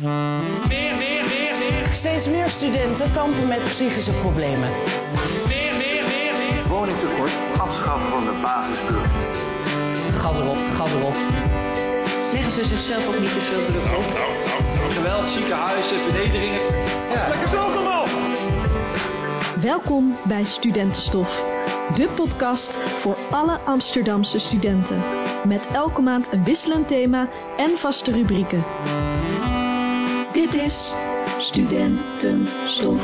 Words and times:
Meer, 0.00 0.96
meer, 0.96 1.24
meer, 1.26 1.58
meer. 1.58 1.86
Steeds 1.92 2.26
meer 2.26 2.48
studenten 2.48 3.10
kampen 3.10 3.48
met 3.48 3.64
psychische 3.64 4.12
problemen. 4.12 4.70
Meer, 5.46 5.76
meer, 5.76 6.04
meer, 6.06 6.34
meer. 6.38 6.68
Woningtekort, 6.68 7.32
afschaffen 7.58 8.10
van 8.10 8.24
de 8.24 8.40
basishuur. 8.42 9.10
Gas 10.18 10.38
erop, 10.38 10.56
gas 10.76 10.92
erop. 10.92 11.14
Leggen 12.32 12.50
ze 12.50 12.64
zichzelf 12.64 13.06
ook 13.06 13.18
niet 13.18 13.32
te 13.32 13.40
veel 13.40 13.66
druk 13.66 13.96
op? 13.96 14.18
Geweld, 14.88 15.28
ziekenhuizen, 15.28 16.00
vernederingen. 16.00 16.60
Ja. 17.10 17.28
Lekker 17.28 17.48
zo, 17.48 17.70
kom 17.72 17.86
op! 17.86 18.08
Welkom 19.60 20.16
bij 20.24 20.44
Studentenstof, 20.44 21.42
de 21.94 22.08
podcast 22.16 22.78
voor 22.98 23.16
alle 23.30 23.60
Amsterdamse 23.64 24.38
studenten. 24.38 25.02
Met 25.44 25.66
elke 25.72 26.00
maand 26.00 26.32
een 26.32 26.44
wisselend 26.44 26.88
thema 26.88 27.28
en 27.56 27.78
vaste 27.78 28.12
rubrieken. 28.12 28.64
Dit 30.32 30.54
is 30.54 30.94
Studentenstof. 31.38 33.02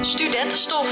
Studentenstof. 0.00 0.88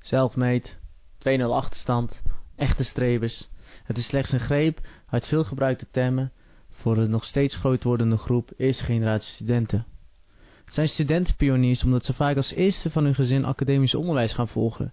Zelfmade, 0.00 0.62
2-0 1.18 1.42
achterstand, 1.42 2.22
echte 2.56 2.84
strebers. 2.84 3.48
Het 3.84 3.96
is 3.96 4.06
slechts 4.06 4.32
een 4.32 4.40
greep 4.40 4.80
uit 5.10 5.26
veelgebruikte 5.26 5.86
termen 5.90 6.32
voor 6.70 6.94
de 6.94 7.08
nog 7.08 7.24
steeds 7.24 7.56
groot 7.56 7.82
wordende 7.82 8.16
groep 8.16 8.50
eerste 8.56 8.84
generatie 8.84 9.34
studenten. 9.34 9.86
Het 10.64 10.74
zijn 10.74 10.88
studentenpioniers 10.88 11.84
omdat 11.84 12.04
ze 12.04 12.12
vaak 12.14 12.36
als 12.36 12.52
eerste 12.52 12.90
van 12.90 13.04
hun 13.04 13.14
gezin 13.14 13.44
academisch 13.44 13.94
onderwijs 13.94 14.32
gaan 14.32 14.48
volgen. 14.48 14.92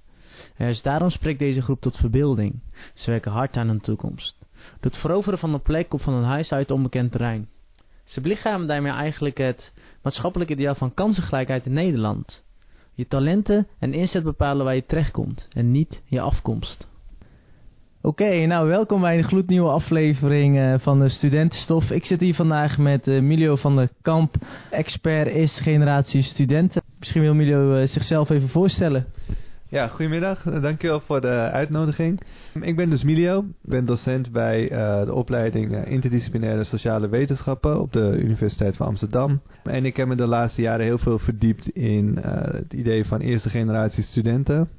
Daarom 0.81 1.09
spreekt 1.09 1.39
deze 1.39 1.61
groep 1.61 1.81
tot 1.81 1.97
verbeelding. 1.97 2.59
Ze 2.93 3.11
werken 3.11 3.31
hard 3.31 3.57
aan 3.57 3.67
hun 3.67 3.81
toekomst. 3.81 4.37
Door 4.39 4.91
het 4.91 4.97
veroveren 4.97 5.39
van 5.39 5.53
een 5.53 5.61
plek 5.61 5.93
op 5.93 6.01
van 6.01 6.13
een 6.13 6.23
huis 6.23 6.51
uit 6.51 6.71
onbekend 6.71 7.11
terrein. 7.11 7.49
Ze 8.03 8.21
belichamen 8.21 8.67
daarmee 8.67 8.91
eigenlijk 8.91 9.37
het 9.37 9.73
maatschappelijk 10.01 10.49
ideaal 10.49 10.75
van 10.75 10.93
kansengelijkheid 10.93 11.65
in 11.65 11.73
Nederland. 11.73 12.43
Je 12.93 13.07
talenten 13.07 13.67
en 13.79 13.93
inzet 13.93 14.23
bepalen 14.23 14.65
waar 14.65 14.75
je 14.75 14.85
terechtkomt 14.85 15.47
en 15.53 15.71
niet 15.71 16.03
je 16.05 16.21
afkomst. 16.21 16.87
Oké, 18.01 18.45
nou 18.45 18.67
welkom 18.67 19.01
bij 19.01 19.17
een 19.17 19.23
gloednieuwe 19.23 19.69
aflevering 19.69 20.57
eh, 20.57 20.73
van 20.77 20.99
de 20.99 21.09
Studentenstof. 21.09 21.91
Ik 21.91 22.05
zit 22.05 22.19
hier 22.19 22.35
vandaag 22.35 22.77
met 22.77 23.07
uh, 23.07 23.21
Milio 23.21 23.55
van 23.55 23.75
der 23.75 23.89
Kamp, 24.01 24.35
expert 24.69 25.27
eerste 25.27 25.63
generatie 25.63 26.21
studenten. 26.21 26.81
Misschien 26.99 27.21
wil 27.21 27.33
Milio 27.33 27.75
uh, 27.75 27.85
zichzelf 27.85 28.29
even 28.29 28.49
voorstellen. 28.49 29.05
Ja, 29.75 29.87
goedemiddag. 29.87 30.43
Dankjewel 30.61 30.99
voor 30.99 31.21
de 31.21 31.49
uitnodiging. 31.51 32.21
Ik 32.61 32.75
ben 32.75 32.89
dus 32.89 33.03
Milio. 33.03 33.39
Ik 33.39 33.69
ben 33.69 33.85
docent 33.85 34.31
bij 34.31 34.71
uh, 34.71 35.05
de 35.05 35.13
opleiding 35.13 35.71
uh, 35.71 35.91
Interdisciplinaire 35.91 36.63
Sociale 36.63 37.09
Wetenschappen 37.09 37.81
op 37.81 37.93
de 37.93 38.17
Universiteit 38.17 38.75
van 38.75 38.87
Amsterdam. 38.87 39.41
En 39.63 39.85
ik 39.85 39.97
heb 39.97 40.07
me 40.07 40.15
de 40.15 40.25
laatste 40.25 40.61
jaren 40.61 40.85
heel 40.85 40.97
veel 40.97 41.19
verdiept 41.19 41.69
in 41.69 42.19
uh, 42.25 42.31
het 42.33 42.73
idee 42.73 43.05
van 43.05 43.19
eerste 43.19 43.49
generatie 43.49 44.03
studenten. 44.03 44.69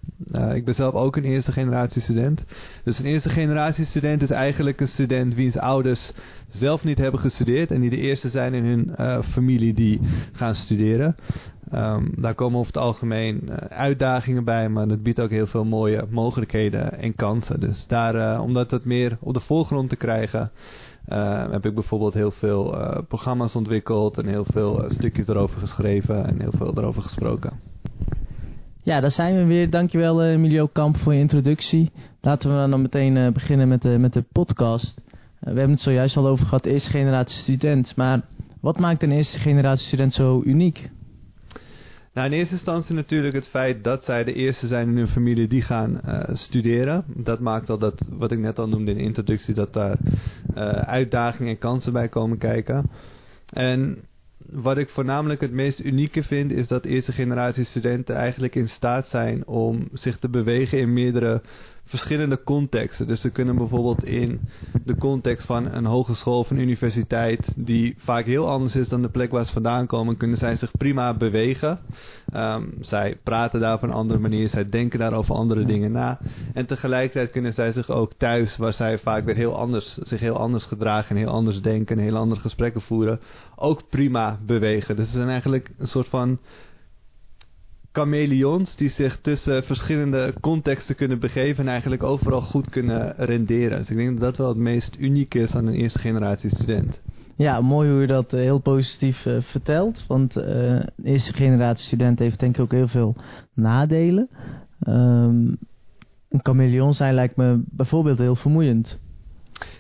ik 0.55 0.65
ben 0.65 0.75
zelf 0.75 0.95
ook 0.95 1.17
een 1.17 1.25
eerste 1.25 1.53
generatie 1.53 2.03
student. 2.03 2.45
Dus 2.85 2.99
een 2.99 3.07
eerste 3.07 3.29
generatie 3.29 3.85
student 3.85 4.23
is 4.23 4.31
eigenlijk 4.31 4.81
een 4.81 4.89
student 4.89 5.35
wiens 5.35 5.59
ouders 5.59 6.13
zelf 6.49 6.85
niet 6.85 6.99
hebben 6.99 7.21
gestudeerd 7.21 7.71
en 7.71 7.81
die 7.81 7.91
de 7.91 8.01
eerste 8.01 8.29
zijn 8.29 8.55
in 8.55 8.65
hun 8.65 8.95
familie 9.25 9.75
die 9.75 10.01
gaan 10.33 10.55
studeren. 10.55 11.17
Um, 11.75 12.13
daar 12.17 12.35
komen 12.35 12.59
over 12.59 12.73
het 12.73 12.83
algemeen 12.83 13.41
uh, 13.49 13.55
uitdagingen 13.57 14.45
bij, 14.45 14.69
maar 14.69 14.87
het 14.87 15.03
biedt 15.03 15.21
ook 15.21 15.31
heel 15.31 15.47
veel 15.47 15.65
mooie 15.65 16.07
mogelijkheden 16.11 16.99
en 16.99 17.15
kansen. 17.15 17.61
Dus 17.61 17.87
daar, 17.87 18.15
uh, 18.15 18.43
om 18.43 18.55
dat 18.55 18.85
meer 18.85 19.17
op 19.21 19.35
de 19.35 19.41
voorgrond 19.41 19.89
te 19.89 19.97
krijgen, 19.97 20.51
uh, 21.09 21.51
heb 21.51 21.67
ik 21.67 21.75
bijvoorbeeld 21.75 22.15
heel 22.15 22.31
veel 22.31 22.77
programma's 23.09 23.57
ontwikkeld 23.57 24.19
en 24.19 24.27
heel 24.27 24.45
veel 24.45 24.85
stukjes 24.87 25.29
erover 25.29 25.61
geschreven 25.61 26.27
en 26.27 26.41
heel 26.41 26.53
veel 26.57 26.73
erover 26.77 27.03
gesproken. 27.03 27.53
Ja, 28.83 29.01
daar 29.01 29.11
zijn 29.11 29.37
we 29.37 29.45
weer. 29.45 29.71
Dankjewel 29.71 30.25
Emilio 30.25 30.67
Kamp 30.67 30.97
voor 30.97 31.15
je 31.15 31.21
introductie. 31.21 31.91
Laten 32.21 32.63
we 32.63 32.71
dan 32.71 32.83
meteen 32.83 33.33
beginnen 33.33 33.69
met 33.69 33.83
de, 33.83 33.99
met 33.99 34.13
de 34.13 34.25
podcast. 34.33 35.01
We 35.39 35.47
hebben 35.47 35.71
het 35.71 35.81
zojuist 35.81 36.17
al 36.17 36.27
over 36.27 36.45
gehad, 36.45 36.65
eerste 36.65 36.91
generatie 36.91 37.39
student. 37.39 37.97
Maar 37.97 38.21
wat 38.61 38.79
maakt 38.79 39.03
een 39.03 39.13
eerste 39.13 39.39
generatie 39.39 39.87
student 39.87 40.13
zo 40.13 40.43
uniek? 40.45 40.91
Nou, 42.17 42.29
in 42.29 42.35
eerste 42.35 42.55
instantie 42.55 42.95
natuurlijk 42.95 43.35
het 43.35 43.49
feit 43.49 43.85
dat 43.85 44.05
zij 44.05 44.25
de 44.25 44.33
eerste 44.33 44.67
zijn 44.67 44.89
in 44.89 44.97
hun 44.97 45.09
familie 45.09 45.47
die 45.47 45.63
gaan 45.63 46.01
uh, 46.07 46.23
studeren. 46.33 47.05
Dat 47.07 47.41
maakt 47.41 47.71
al 47.71 47.79
dat, 47.79 48.03
wat 48.09 48.33
ik 48.33 48.39
net 48.39 48.59
al 48.59 48.69
noemde 48.69 48.91
in 48.91 48.97
de 48.97 49.03
introductie, 49.03 49.55
dat 49.55 49.73
daar 49.73 49.99
uh, 50.57 50.69
uitdagingen 50.71 51.53
en 51.53 51.59
kansen 51.59 51.93
bij 51.93 52.09
komen 52.09 52.39
kijken. 52.39 52.91
En 53.53 53.99
wat 54.51 54.79
ik 54.79 54.89
voornamelijk 54.89 55.41
het 55.41 55.53
meest 55.53 55.81
unieke 55.81 56.23
vind, 56.23 56.53
is 56.53 56.69
dat 56.69 56.85
eerste 56.85 57.13
generatie 57.13 57.65
studenten 57.65 58.15
eigenlijk 58.15 58.55
in 58.55 58.69
staat 58.69 59.09
zijn 59.09 59.47
om 59.47 59.89
zich 59.93 60.19
te 60.19 60.29
bewegen 60.29 60.79
in 60.79 60.93
meerdere 60.93 61.43
verschillende 61.87 62.43
contexten. 62.43 63.07
Dus 63.07 63.21
ze 63.21 63.31
kunnen 63.31 63.57
bijvoorbeeld 63.57 64.05
in 64.05 64.41
de 64.85 64.97
context 64.97 65.47
van 65.47 65.73
een 65.73 65.85
hogeschool 65.85 66.39
of 66.39 66.51
een 66.51 66.59
universiteit, 66.59 67.53
die 67.57 67.95
vaak 67.99 68.25
heel 68.27 68.49
anders 68.49 68.77
is 68.77 68.89
dan 68.89 69.03
de 69.03 69.09
plek 69.09 69.31
waar 69.31 69.45
ze 69.45 69.53
vandaan 69.53 69.87
komen, 69.87 70.17
kunnen 70.17 70.37
zij 70.37 70.57
zich 70.57 70.77
prima 70.77 71.15
bewegen. 71.15 71.79
Um, 72.35 72.75
zij 72.81 73.19
praten 73.23 73.61
daar 73.61 73.75
op 73.75 73.83
een 73.83 73.93
andere 73.93 74.19
manier, 74.19 74.49
zij 74.49 74.69
denken 74.69 74.99
daar 74.99 75.13
over 75.13 75.35
andere 75.35 75.65
dingen 75.65 75.93
na. 75.93 76.19
En 76.53 76.67
tegelijkertijd 76.67 77.31
kunnen 77.31 77.55
zij 77.55 77.73
zich 77.73 77.91
ook 77.91 78.13
thuis, 78.17 78.57
waar 78.57 78.73
zij 78.73 78.99
vaak 78.99 79.25
weer 79.25 79.37
heel 79.37 79.57
anders, 79.57 79.95
zich 79.95 80.21
heel 80.21 80.37
anders 80.37 80.65
gedragen 80.65 81.17
en 81.17 81.23
heel 81.23 81.33
anders 81.33 81.63
denken 81.63 81.99
en 81.99 82.03
heel 82.03 82.17
andere 82.17 82.41
gesprekken 82.41 82.81
voeren, 82.81 83.21
ook 83.57 83.89
prima 83.89 84.39
bewegen. 84.47 84.97
Dus 84.97 85.07
ze 85.07 85.17
zijn 85.17 85.29
eigenlijk 85.29 85.71
een 85.79 85.89
soort 85.89 86.09
van 86.09 86.39
chameleons 87.97 88.77
die 88.77 88.89
zich 88.89 89.21
tussen 89.21 89.65
verschillende 89.65 90.35
contexten 90.41 90.95
kunnen 90.95 91.19
begeven 91.19 91.65
en 91.65 91.71
eigenlijk 91.71 92.03
overal 92.03 92.41
goed 92.41 92.69
kunnen 92.69 93.15
renderen. 93.17 93.79
Dus 93.79 93.91
ik 93.91 93.97
denk 93.97 94.11
dat 94.11 94.21
dat 94.21 94.37
wel 94.37 94.49
het 94.49 94.57
meest 94.57 94.97
uniek 94.99 95.35
is 95.35 95.55
aan 95.55 95.67
een 95.67 95.75
eerste 95.75 95.99
generatie 95.99 96.51
student. 96.51 97.01
Ja, 97.37 97.61
mooi 97.61 97.91
hoe 97.91 98.01
je 98.01 98.07
dat 98.07 98.33
uh, 98.33 98.41
heel 98.41 98.59
positief 98.59 99.27
uh, 99.27 99.41
vertelt. 99.41 100.05
Want 100.07 100.37
uh, 100.37 100.45
een 100.45 100.91
eerste 101.05 101.33
generatie 101.33 101.85
student 101.85 102.19
heeft 102.19 102.41
denk 102.41 102.55
ik 102.55 102.63
ook 102.63 102.73
heel 102.73 102.89
veel 102.89 103.17
nadelen. 103.55 104.29
Um, 104.89 105.59
een 106.29 106.41
chameleon 106.43 106.95
zijn 106.95 107.15
lijkt 107.15 107.37
me 107.37 107.63
bijvoorbeeld 107.71 108.19
heel 108.19 108.37
vermoeiend. 108.37 108.99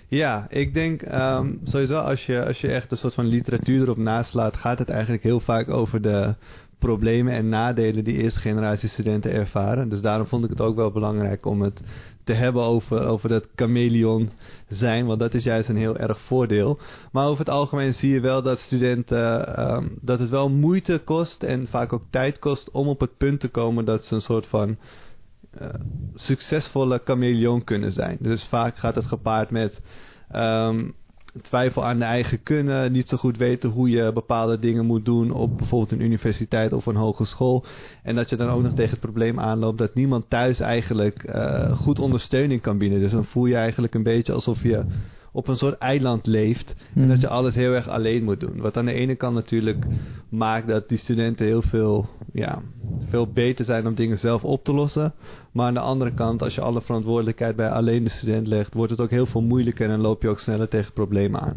Ja, 0.08 0.46
ik 0.48 0.74
denk 0.74 1.02
um, 1.02 1.60
sowieso 1.64 1.98
als 1.98 2.26
je, 2.26 2.44
als 2.44 2.60
je 2.60 2.68
echt 2.68 2.90
een 2.90 2.96
soort 2.96 3.14
van 3.14 3.26
literatuur 3.26 3.82
erop 3.82 3.96
naslaat, 3.96 4.56
gaat 4.56 4.78
het 4.78 4.88
eigenlijk 4.88 5.22
heel 5.22 5.40
vaak 5.40 5.68
over 5.68 6.02
de 6.02 6.34
problemen 6.78 7.34
en 7.34 7.48
nadelen 7.48 8.04
die 8.04 8.16
eerste 8.16 8.40
generatie 8.40 8.88
studenten 8.88 9.32
ervaren. 9.32 9.88
Dus 9.88 10.00
daarom 10.00 10.26
vond 10.26 10.44
ik 10.44 10.50
het 10.50 10.60
ook 10.60 10.76
wel 10.76 10.90
belangrijk 10.90 11.46
om 11.46 11.62
het 11.62 11.82
te 12.24 12.32
hebben 12.32 12.62
over, 12.62 13.06
over 13.06 13.28
dat 13.28 13.48
chameleon 13.54 14.30
zijn, 14.68 15.06
want 15.06 15.18
dat 15.18 15.34
is 15.34 15.44
juist 15.44 15.68
een 15.68 15.76
heel 15.76 15.96
erg 15.96 16.20
voordeel. 16.20 16.78
Maar 17.12 17.26
over 17.26 17.38
het 17.38 17.54
algemeen 17.54 17.94
zie 17.94 18.10
je 18.12 18.20
wel 18.20 18.42
dat 18.42 18.58
studenten, 18.58 19.60
um, 19.74 19.98
dat 20.00 20.18
het 20.18 20.30
wel 20.30 20.48
moeite 20.48 21.00
kost 21.04 21.42
en 21.42 21.66
vaak 21.66 21.92
ook 21.92 22.02
tijd 22.10 22.38
kost 22.38 22.70
om 22.70 22.88
op 22.88 23.00
het 23.00 23.16
punt 23.16 23.40
te 23.40 23.48
komen 23.48 23.84
dat 23.84 24.04
ze 24.04 24.14
een 24.14 24.20
soort 24.20 24.46
van 24.46 24.76
uh, 25.60 25.68
succesvolle 26.14 27.00
chameleon 27.04 27.64
kunnen 27.64 27.92
zijn. 27.92 28.16
Dus 28.20 28.44
vaak 28.44 28.76
gaat 28.76 28.94
het 28.94 29.04
gepaard 29.04 29.50
met 29.50 29.80
um, 30.34 30.94
twijfel 31.42 31.84
aan 31.84 31.98
de 31.98 32.04
eigen 32.04 32.42
kunnen, 32.42 32.92
niet 32.92 33.08
zo 33.08 33.16
goed 33.16 33.36
weten 33.36 33.70
hoe 33.70 33.90
je 33.90 34.12
bepaalde 34.12 34.58
dingen 34.58 34.84
moet 34.84 35.04
doen 35.04 35.30
op 35.30 35.56
bijvoorbeeld 35.56 35.92
een 35.92 36.06
universiteit 36.06 36.72
of 36.72 36.86
een 36.86 36.96
hogeschool. 36.96 37.64
En 38.02 38.14
dat 38.14 38.30
je 38.30 38.36
dan 38.36 38.48
ook 38.48 38.62
nog 38.62 38.74
tegen 38.74 38.90
het 38.90 39.00
probleem 39.00 39.40
aanloopt 39.40 39.78
dat 39.78 39.94
niemand 39.94 40.30
thuis 40.30 40.60
eigenlijk 40.60 41.34
uh, 41.34 41.76
goed 41.76 41.98
ondersteuning 41.98 42.60
kan 42.60 42.78
bieden. 42.78 43.00
Dus 43.00 43.12
dan 43.12 43.24
voel 43.24 43.46
je 43.46 43.56
eigenlijk 43.56 43.94
een 43.94 44.02
beetje 44.02 44.32
alsof 44.32 44.62
je 44.62 44.84
op 45.36 45.48
een 45.48 45.56
soort 45.56 45.78
eiland 45.78 46.26
leeft. 46.26 46.74
En 46.94 47.00
Mhm. 47.00 47.08
dat 47.08 47.20
je 47.20 47.28
alles 47.28 47.54
heel 47.54 47.72
erg 47.72 47.88
alleen 47.88 48.24
moet 48.24 48.40
doen. 48.40 48.60
Wat 48.60 48.76
aan 48.76 48.84
de 48.84 48.92
ene 48.92 49.14
kant 49.14 49.34
natuurlijk 49.34 49.84
maakt 50.28 50.66
dat 50.68 50.88
die 50.88 50.98
studenten 50.98 51.46
heel 51.46 51.62
veel, 51.62 52.08
ja, 52.32 52.58
veel 53.08 53.26
beter 53.26 53.64
zijn 53.64 53.86
om 53.86 53.94
dingen 53.94 54.18
zelf 54.18 54.44
op 54.44 54.64
te 54.64 54.72
lossen. 54.72 55.12
Maar 55.52 55.66
aan 55.66 55.74
de 55.74 55.80
andere 55.80 56.14
kant, 56.14 56.42
als 56.42 56.54
je 56.54 56.60
alle 56.60 56.80
verantwoordelijkheid 56.82 57.56
bij 57.56 57.68
alleen 57.70 58.02
de 58.04 58.10
student 58.10 58.46
legt, 58.46 58.74
wordt 58.74 58.90
het 58.90 59.00
ook 59.00 59.10
heel 59.10 59.26
veel 59.26 59.42
moeilijker 59.42 59.90
en 59.90 60.00
loop 60.00 60.22
je 60.22 60.28
ook 60.28 60.38
sneller 60.38 60.68
tegen 60.68 60.92
problemen 60.92 61.40
aan. 61.40 61.54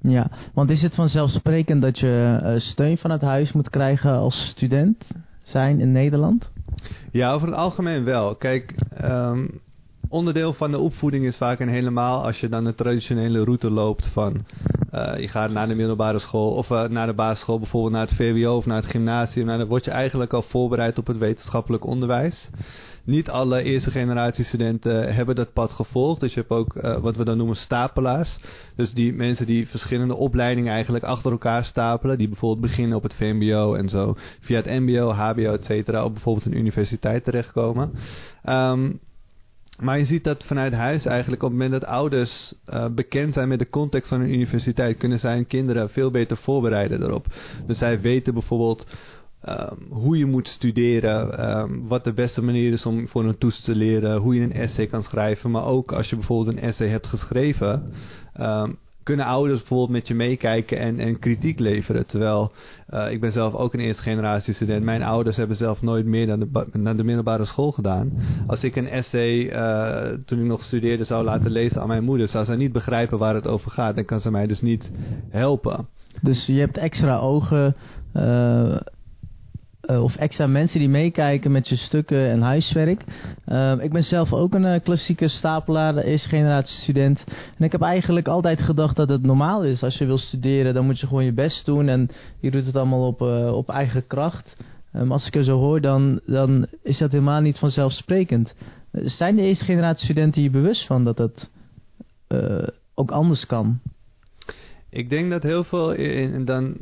Ja, 0.00 0.30
want 0.54 0.70
is 0.70 0.82
het 0.82 0.94
vanzelfsprekend 0.94 1.82
dat 1.82 1.98
je 1.98 2.38
uh, 2.42 2.52
steun 2.56 2.98
van 2.98 3.10
het 3.10 3.20
huis 3.22 3.52
moet 3.52 3.70
krijgen 3.70 4.12
als 4.12 4.46
student 4.46 5.04
zijn 5.42 5.80
in 5.80 5.92
Nederland? 5.92 6.50
Ja, 7.12 7.32
over 7.32 7.46
het 7.48 7.56
algemeen 7.56 8.04
wel. 8.04 8.34
Kijk, 8.34 8.74
um, 9.04 9.60
onderdeel 10.12 10.52
van 10.52 10.70
de 10.70 10.78
opvoeding 10.78 11.24
is 11.24 11.36
vaak 11.36 11.58
en 11.58 11.68
helemaal 11.68 12.24
als 12.24 12.40
je 12.40 12.48
dan 12.48 12.64
de 12.64 12.74
traditionele 12.74 13.44
route 13.44 13.70
loopt 13.70 14.06
van 14.06 14.44
Uh, 14.94 15.18
je 15.18 15.28
gaat 15.28 15.50
naar 15.50 15.68
de 15.68 15.74
middelbare 15.74 16.18
school 16.18 16.52
of 16.52 16.70
uh, 16.70 16.84
naar 16.88 17.06
de 17.06 17.12
basisschool, 17.12 17.58
bijvoorbeeld 17.58 17.92
naar 17.92 18.06
het 18.06 18.14
VWO 18.14 18.56
of 18.56 18.66
naar 18.66 18.76
het 18.76 18.90
gymnasium. 18.90 19.46
Nou, 19.46 19.58
dan 19.58 19.68
word 19.68 19.84
je 19.84 19.90
eigenlijk 19.90 20.32
al 20.32 20.42
voorbereid 20.42 20.98
op 20.98 21.06
het 21.06 21.18
wetenschappelijk 21.18 21.86
onderwijs. 21.86 22.48
Niet 23.04 23.30
alle 23.30 23.62
eerste 23.62 23.90
generatie 23.90 24.44
studenten 24.44 25.14
hebben 25.14 25.34
dat 25.34 25.52
pad 25.52 25.70
gevolgd. 25.70 26.20
Dus 26.20 26.34
je 26.34 26.40
hebt 26.40 26.52
ook 26.52 26.74
uh, 26.74 26.96
wat 26.96 27.16
we 27.16 27.24
dan 27.24 27.36
noemen 27.36 27.56
stapelaars. 27.56 28.38
Dus 28.76 28.92
die 28.92 29.12
mensen 29.12 29.46
die 29.46 29.68
verschillende 29.68 30.14
opleidingen 30.14 30.72
eigenlijk 30.72 31.04
achter 31.04 31.30
elkaar 31.30 31.64
stapelen. 31.64 32.18
Die 32.18 32.28
bijvoorbeeld 32.28 32.66
beginnen 32.66 32.96
op 32.96 33.02
het 33.02 33.14
VMBO 33.14 33.74
en 33.74 33.88
zo 33.88 34.16
via 34.40 34.56
het 34.56 34.66
MBO, 34.80 35.12
HBO, 35.12 35.52
et 35.52 35.64
cetera, 35.64 36.04
op 36.04 36.12
bijvoorbeeld 36.12 36.46
een 36.46 36.58
universiteit 36.58 37.24
terechtkomen. 37.24 37.92
Um, 38.48 39.00
maar 39.80 39.98
je 39.98 40.04
ziet 40.04 40.24
dat 40.24 40.44
vanuit 40.44 40.72
huis 40.72 41.04
eigenlijk 41.04 41.42
op 41.42 41.50
het 41.50 41.58
moment 41.58 41.80
dat 41.80 41.90
ouders 41.90 42.54
uh, 42.72 42.86
bekend 42.86 43.34
zijn 43.34 43.48
met 43.48 43.58
de 43.58 43.68
context 43.68 44.08
van 44.08 44.20
een 44.20 44.34
universiteit, 44.34 44.96
kunnen 44.96 45.18
zij 45.18 45.44
kinderen 45.44 45.90
veel 45.90 46.10
beter 46.10 46.36
voorbereiden 46.36 47.02
erop. 47.02 47.26
Dus 47.66 47.78
zij 47.78 48.00
weten 48.00 48.32
bijvoorbeeld 48.32 48.86
um, 49.48 49.86
hoe 49.88 50.18
je 50.18 50.26
moet 50.26 50.48
studeren, 50.48 51.50
um, 51.58 51.88
wat 51.88 52.04
de 52.04 52.12
beste 52.12 52.42
manier 52.42 52.72
is 52.72 52.86
om 52.86 53.08
voor 53.08 53.24
een 53.24 53.38
toets 53.38 53.60
te 53.60 53.74
leren, 53.74 54.16
hoe 54.16 54.34
je 54.34 54.40
een 54.40 54.52
essay 54.52 54.86
kan 54.86 55.02
schrijven. 55.02 55.50
Maar 55.50 55.64
ook 55.64 55.92
als 55.92 56.10
je 56.10 56.16
bijvoorbeeld 56.16 56.56
een 56.56 56.62
essay 56.62 56.88
hebt 56.88 57.06
geschreven, 57.06 57.92
um, 58.40 58.78
kunnen 59.02 59.26
ouders 59.26 59.58
bijvoorbeeld 59.58 59.90
met 59.90 60.08
je 60.08 60.14
meekijken 60.14 60.78
en, 60.78 60.98
en 60.98 61.18
kritiek 61.18 61.58
leveren. 61.58 62.06
Terwijl 62.06 62.52
uh, 62.90 63.10
ik 63.10 63.20
ben 63.20 63.32
zelf 63.32 63.54
ook 63.54 63.74
een 63.74 63.80
eerste 63.80 64.02
generatie 64.02 64.54
student. 64.54 64.84
Mijn 64.84 65.02
ouders 65.02 65.36
hebben 65.36 65.56
zelf 65.56 65.82
nooit 65.82 66.06
meer 66.06 66.26
dan 66.26 66.38
de, 66.38 66.66
naar 66.72 66.96
de 66.96 67.04
middelbare 67.04 67.44
school 67.44 67.72
gedaan. 67.72 68.12
Als 68.46 68.64
ik 68.64 68.76
een 68.76 68.88
essay 68.88 69.38
uh, 69.38 70.18
toen 70.26 70.38
ik 70.38 70.46
nog 70.46 70.62
studeerde 70.62 71.04
zou 71.04 71.24
laten 71.24 71.50
lezen 71.50 71.80
aan 71.80 71.88
mijn 71.88 72.04
moeder, 72.04 72.28
zou 72.28 72.44
ze 72.44 72.54
niet 72.54 72.72
begrijpen 72.72 73.18
waar 73.18 73.34
het 73.34 73.48
over 73.48 73.70
gaat. 73.70 73.94
Dan 73.94 74.04
kan 74.04 74.20
ze 74.20 74.30
mij 74.30 74.46
dus 74.46 74.60
niet 74.60 74.90
helpen. 75.28 75.88
Dus 76.22 76.46
je 76.46 76.58
hebt 76.58 76.76
extra 76.76 77.18
ogen. 77.18 77.76
Uh 78.14 78.76
uh, 79.90 80.02
of 80.02 80.16
extra 80.16 80.46
mensen 80.46 80.78
die 80.78 80.88
meekijken 80.88 81.52
met 81.52 81.68
je 81.68 81.76
stukken 81.76 82.28
en 82.28 82.40
huiswerk. 82.42 83.04
Uh, 83.46 83.74
ik 83.80 83.92
ben 83.92 84.04
zelf 84.04 84.32
ook 84.32 84.54
een 84.54 84.64
uh, 84.64 84.80
klassieke 84.82 85.28
stapelaar, 85.28 85.96
eerste 85.96 86.28
generatie 86.28 86.80
student. 86.80 87.24
En 87.58 87.64
ik 87.64 87.72
heb 87.72 87.80
eigenlijk 87.80 88.28
altijd 88.28 88.62
gedacht 88.62 88.96
dat 88.96 89.08
het 89.08 89.22
normaal 89.22 89.64
is. 89.64 89.82
Als 89.82 89.98
je 89.98 90.06
wil 90.06 90.18
studeren, 90.18 90.74
dan 90.74 90.84
moet 90.84 91.00
je 91.00 91.06
gewoon 91.06 91.24
je 91.24 91.32
best 91.32 91.64
doen. 91.64 91.88
En 91.88 92.08
je 92.40 92.50
doet 92.50 92.66
het 92.66 92.76
allemaal 92.76 93.06
op, 93.06 93.20
op 93.54 93.68
eigen 93.68 94.06
kracht. 94.06 94.56
Um, 94.94 95.12
als 95.12 95.26
ik 95.26 95.34
er 95.34 95.44
zo 95.44 95.58
hoor, 95.58 95.80
dan, 95.80 96.20
dan 96.26 96.66
is 96.82 96.98
dat 96.98 97.10
helemaal 97.10 97.40
niet 97.40 97.58
vanzelfsprekend. 97.58 98.54
zijn 98.92 99.36
de 99.36 99.42
eerste 99.42 99.64
generatie 99.64 100.04
studenten 100.04 100.40
hier 100.40 100.50
bewust 100.50 100.86
van 100.86 101.04
dat 101.04 101.16
dat 101.16 101.50
ook 102.94 103.10
anders 103.10 103.46
kan? 103.46 103.80
Ik 104.88 105.10
denk 105.10 105.30
dat 105.30 105.42
heel 105.42 105.64
veel, 105.64 105.94
en 105.94 106.44
dan 106.44 106.76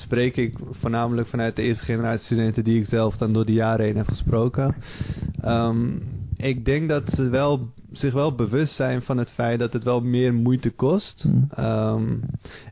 spreek 0.00 0.36
ik 0.36 0.58
voornamelijk 0.70 1.28
vanuit 1.28 1.56
de 1.56 1.62
eerste 1.62 1.84
generatie 1.84 2.24
studenten 2.24 2.64
die 2.64 2.80
ik 2.80 2.86
zelf 2.86 3.16
dan 3.16 3.32
door 3.32 3.44
de 3.44 3.52
jaren 3.52 3.86
heen 3.86 3.96
heb 3.96 4.08
gesproken. 4.08 4.74
Um, 5.44 6.02
ik 6.36 6.64
denk 6.64 6.88
dat 6.88 7.08
ze 7.08 7.28
wel, 7.28 7.72
zich 7.92 8.12
wel 8.12 8.34
bewust 8.34 8.74
zijn 8.74 9.02
van 9.02 9.18
het 9.18 9.30
feit 9.30 9.58
dat 9.58 9.72
het 9.72 9.84
wel 9.84 10.00
meer 10.00 10.34
moeite 10.34 10.70
kost. 10.70 11.26
Um, 11.58 12.20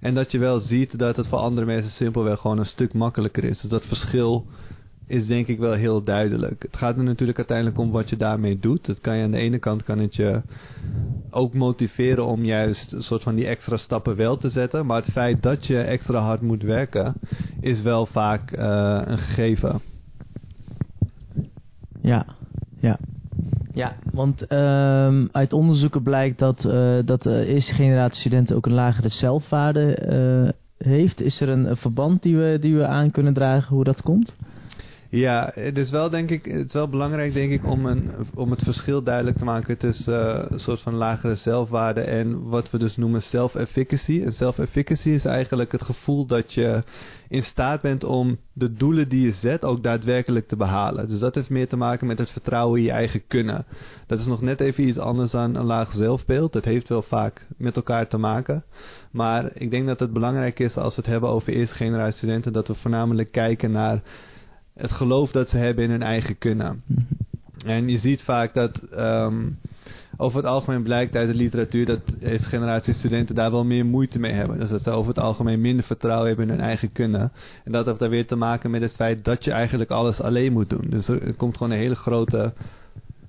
en 0.00 0.14
dat 0.14 0.30
je 0.30 0.38
wel 0.38 0.58
ziet 0.58 0.98
dat 0.98 1.16
het 1.16 1.26
voor 1.26 1.38
andere 1.38 1.66
mensen 1.66 1.90
simpelweg 1.90 2.40
gewoon 2.40 2.58
een 2.58 2.66
stuk 2.66 2.94
makkelijker 2.94 3.44
is. 3.44 3.60
Dus 3.60 3.70
dat 3.70 3.86
verschil 3.86 4.46
is 5.06 5.26
denk 5.26 5.46
ik 5.46 5.58
wel 5.58 5.72
heel 5.72 6.02
duidelijk. 6.02 6.62
Het 6.62 6.76
gaat 6.76 6.96
er 6.96 7.04
natuurlijk 7.04 7.38
uiteindelijk 7.38 7.78
om 7.78 7.90
wat 7.90 8.10
je 8.10 8.16
daarmee 8.16 8.58
doet. 8.58 8.86
Dat 8.86 9.00
kan 9.00 9.16
je 9.16 9.24
aan 9.24 9.30
de 9.30 9.38
ene 9.38 9.58
kant 9.58 9.82
kan 9.82 9.98
het 9.98 10.16
je 10.16 10.42
ook 11.30 11.54
motiveren 11.54 12.26
om 12.26 12.44
juist 12.44 12.92
een 12.92 13.02
soort 13.02 13.22
van 13.22 13.34
die 13.34 13.46
extra 13.46 13.76
stappen 13.76 14.16
wel 14.16 14.36
te 14.36 14.48
zetten. 14.48 14.86
Maar 14.86 14.96
het 14.96 15.10
feit 15.12 15.42
dat 15.42 15.66
je 15.66 15.78
extra 15.78 16.18
hard 16.18 16.40
moet 16.40 16.62
werken 16.62 17.14
is 17.60 17.82
wel 17.82 18.06
vaak 18.06 18.58
uh, 18.58 19.00
een 19.04 19.18
gegeven. 19.18 19.80
Ja, 22.00 22.26
ja. 22.80 22.98
Ja, 23.72 23.96
want 24.12 24.52
um, 24.52 25.28
uit 25.32 25.52
onderzoeken 25.52 26.02
blijkt 26.02 26.38
dat, 26.38 26.64
uh, 26.64 26.98
dat 27.04 27.22
de 27.22 27.46
eerste 27.46 27.74
generatie 27.74 28.20
studenten 28.20 28.56
ook 28.56 28.66
een 28.66 28.72
lagere 28.72 29.08
zelfwaarde 29.08 30.08
uh, 30.78 30.88
heeft. 30.88 31.20
Is 31.20 31.40
er 31.40 31.48
een, 31.48 31.70
een 31.70 31.76
verband 31.76 32.22
die 32.22 32.36
we, 32.36 32.58
die 32.60 32.76
we 32.76 32.86
aan 32.86 33.10
kunnen 33.10 33.32
dragen 33.32 33.74
hoe 33.74 33.84
dat 33.84 34.02
komt? 34.02 34.36
Ja, 35.14 35.50
het 35.54 35.78
is 35.78 35.90
wel 35.90 36.10
denk 36.10 36.30
ik, 36.30 36.44
het 36.44 36.66
is 36.66 36.72
wel 36.72 36.88
belangrijk 36.88 37.34
denk 37.34 37.52
ik 37.52 37.64
om, 37.64 37.86
een, 37.86 38.10
om 38.34 38.50
het 38.50 38.62
verschil 38.62 39.02
duidelijk 39.02 39.36
te 39.36 39.44
maken 39.44 39.78
tussen 39.78 40.36
uh, 40.36 40.44
een 40.48 40.60
soort 40.60 40.80
van 40.80 40.94
lagere 40.94 41.34
zelfwaarde 41.34 42.00
en 42.00 42.48
wat 42.48 42.70
we 42.70 42.78
dus 42.78 42.96
noemen 42.96 43.22
self-efficacy. 43.22 44.22
En 44.24 44.32
self-efficacy 44.32 45.10
is 45.10 45.24
eigenlijk 45.24 45.72
het 45.72 45.82
gevoel 45.82 46.26
dat 46.26 46.52
je 46.52 46.82
in 47.28 47.42
staat 47.42 47.80
bent 47.80 48.04
om 48.04 48.38
de 48.52 48.72
doelen 48.72 49.08
die 49.08 49.24
je 49.24 49.32
zet 49.32 49.64
ook 49.64 49.82
daadwerkelijk 49.82 50.48
te 50.48 50.56
behalen. 50.56 51.08
Dus 51.08 51.20
dat 51.20 51.34
heeft 51.34 51.50
meer 51.50 51.68
te 51.68 51.76
maken 51.76 52.06
met 52.06 52.18
het 52.18 52.30
vertrouwen 52.30 52.78
in 52.78 52.84
je 52.84 52.92
eigen 52.92 53.26
kunnen. 53.26 53.66
Dat 54.06 54.18
is 54.18 54.26
nog 54.26 54.40
net 54.40 54.60
even 54.60 54.88
iets 54.88 54.98
anders 54.98 55.30
dan 55.30 55.54
een 55.54 55.64
laag 55.64 55.92
zelfbeeld. 55.92 56.52
Dat 56.52 56.64
heeft 56.64 56.88
wel 56.88 57.02
vaak 57.02 57.46
met 57.56 57.76
elkaar 57.76 58.08
te 58.08 58.18
maken. 58.18 58.64
Maar 59.10 59.50
ik 59.54 59.70
denk 59.70 59.86
dat 59.86 60.00
het 60.00 60.12
belangrijk 60.12 60.58
is 60.58 60.76
als 60.76 60.94
we 60.94 61.00
het 61.00 61.10
hebben 61.10 61.30
over 61.30 61.52
eerste 61.52 61.76
generatie 61.76 62.16
studenten, 62.16 62.52
dat 62.52 62.68
we 62.68 62.74
voornamelijk 62.74 63.32
kijken 63.32 63.70
naar 63.70 64.02
het 64.74 64.92
geloof 64.92 65.30
dat 65.30 65.48
ze 65.48 65.58
hebben 65.58 65.84
in 65.84 65.90
hun 65.90 66.02
eigen 66.02 66.38
kunnen. 66.38 66.82
Mhm. 66.86 67.00
En 67.66 67.88
je 67.88 67.98
ziet 67.98 68.22
vaak 68.22 68.54
dat 68.54 68.82
um, 68.98 69.58
over 70.16 70.36
het 70.36 70.46
algemeen 70.46 70.82
blijkt 70.82 71.16
uit 71.16 71.28
de 71.28 71.34
literatuur 71.34 71.86
dat 71.86 72.16
deze 72.20 72.44
generatie 72.44 72.94
studenten 72.94 73.34
daar 73.34 73.50
wel 73.50 73.64
meer 73.64 73.86
moeite 73.86 74.18
mee 74.18 74.32
hebben. 74.32 74.58
Dus 74.58 74.70
dat 74.70 74.82
ze 74.82 74.90
over 74.90 75.08
het 75.08 75.18
algemeen 75.18 75.60
minder 75.60 75.84
vertrouwen 75.84 76.26
hebben 76.26 76.48
in 76.48 76.54
hun 76.54 76.64
eigen 76.64 76.92
kunnen. 76.92 77.32
En 77.64 77.72
dat 77.72 77.86
heeft 77.86 77.98
daar 77.98 78.08
weer 78.08 78.26
te 78.26 78.36
maken 78.36 78.70
met 78.70 78.82
het 78.82 78.94
feit 78.94 79.24
dat 79.24 79.44
je 79.44 79.50
eigenlijk 79.50 79.90
alles 79.90 80.20
alleen 80.20 80.52
moet 80.52 80.70
doen. 80.70 80.86
Dus 80.88 81.08
er 81.08 81.34
komt 81.34 81.56
gewoon 81.56 81.72
een 81.72 81.78
hele 81.78 81.94
grote 81.94 82.52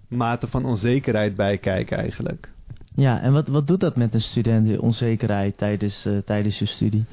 mate 0.08 0.48
van 0.48 0.66
onzekerheid 0.66 1.36
bij 1.36 1.58
kijken 1.58 1.98
eigenlijk. 1.98 2.50
Ja, 2.96 3.22
en 3.22 3.34
wat, 3.34 3.48
wat 3.48 3.68
doet 3.68 3.80
dat 3.80 3.96
met 3.96 4.14
een 4.14 4.22
student, 4.22 4.68
de 4.68 4.82
onzekerheid 4.82 5.58
tijdens, 5.58 6.06
uh, 6.06 6.18
tijdens 6.26 6.60
je 6.60 6.66
studie? 6.66 7.06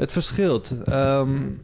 Het 0.00 0.12
verschilt. 0.12 0.74
Um, 0.88 1.60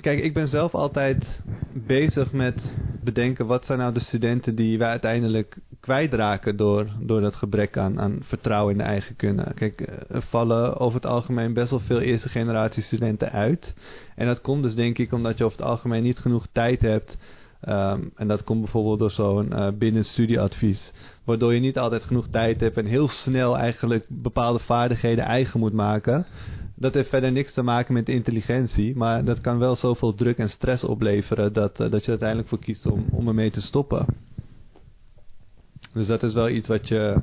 kijk, 0.00 0.22
ik 0.22 0.34
ben 0.34 0.48
zelf 0.48 0.74
altijd 0.74 1.42
bezig 1.72 2.32
met 2.32 2.72
bedenken 3.02 3.46
wat 3.46 3.64
zijn 3.64 3.78
nou 3.78 3.92
de 3.92 4.00
studenten 4.00 4.54
die 4.54 4.78
wij 4.78 4.88
uiteindelijk 4.88 5.56
kwijtraken 5.80 6.56
door, 6.56 6.86
door 7.00 7.20
dat 7.20 7.34
gebrek 7.34 7.76
aan, 7.76 8.00
aan 8.00 8.18
vertrouwen 8.22 8.72
in 8.72 8.78
de 8.78 8.84
eigen 8.84 9.16
kunnen. 9.16 9.54
Kijk, 9.54 9.80
er 10.08 10.22
vallen 10.22 10.76
over 10.76 10.94
het 10.94 11.06
algemeen 11.06 11.52
best 11.52 11.70
wel 11.70 11.80
veel 11.80 12.00
eerste 12.00 12.28
generatie 12.28 12.82
studenten 12.82 13.32
uit. 13.32 13.74
En 14.16 14.26
dat 14.26 14.40
komt 14.40 14.62
dus 14.62 14.74
denk 14.74 14.98
ik 14.98 15.12
omdat 15.12 15.38
je 15.38 15.44
over 15.44 15.58
het 15.58 15.66
algemeen 15.66 16.02
niet 16.02 16.18
genoeg 16.18 16.46
tijd 16.52 16.82
hebt. 16.82 17.18
Um, 17.68 18.10
en 18.14 18.28
dat 18.28 18.44
komt 18.44 18.60
bijvoorbeeld 18.60 18.98
door 18.98 19.10
zo'n 19.10 19.52
uh, 19.52 19.68
binnenstudieadvies. 19.78 20.92
Waardoor 21.24 21.54
je 21.54 21.60
niet 21.60 21.78
altijd 21.78 22.04
genoeg 22.04 22.28
tijd 22.28 22.60
hebt 22.60 22.76
en 22.76 22.86
heel 22.86 23.08
snel 23.08 23.58
eigenlijk 23.58 24.04
bepaalde 24.08 24.58
vaardigheden 24.58 25.24
eigen 25.24 25.60
moet 25.60 25.72
maken. 25.72 26.26
Dat 26.74 26.94
heeft 26.94 27.08
verder 27.08 27.32
niks 27.32 27.52
te 27.52 27.62
maken 27.62 27.94
met 27.94 28.08
intelligentie, 28.08 28.96
maar 28.96 29.24
dat 29.24 29.40
kan 29.40 29.58
wel 29.58 29.76
zoveel 29.76 30.14
druk 30.14 30.38
en 30.38 30.48
stress 30.48 30.84
opleveren 30.84 31.52
dat, 31.52 31.80
uh, 31.80 31.90
dat 31.90 32.04
je 32.04 32.10
uiteindelijk 32.10 32.48
voor 32.48 32.58
kiest 32.58 32.86
om, 32.86 33.04
om 33.10 33.28
ermee 33.28 33.50
te 33.50 33.60
stoppen. 33.60 34.06
Dus 35.92 36.06
dat 36.06 36.22
is 36.22 36.34
wel 36.34 36.48
iets 36.48 36.68
wat 36.68 36.88
je 36.88 37.16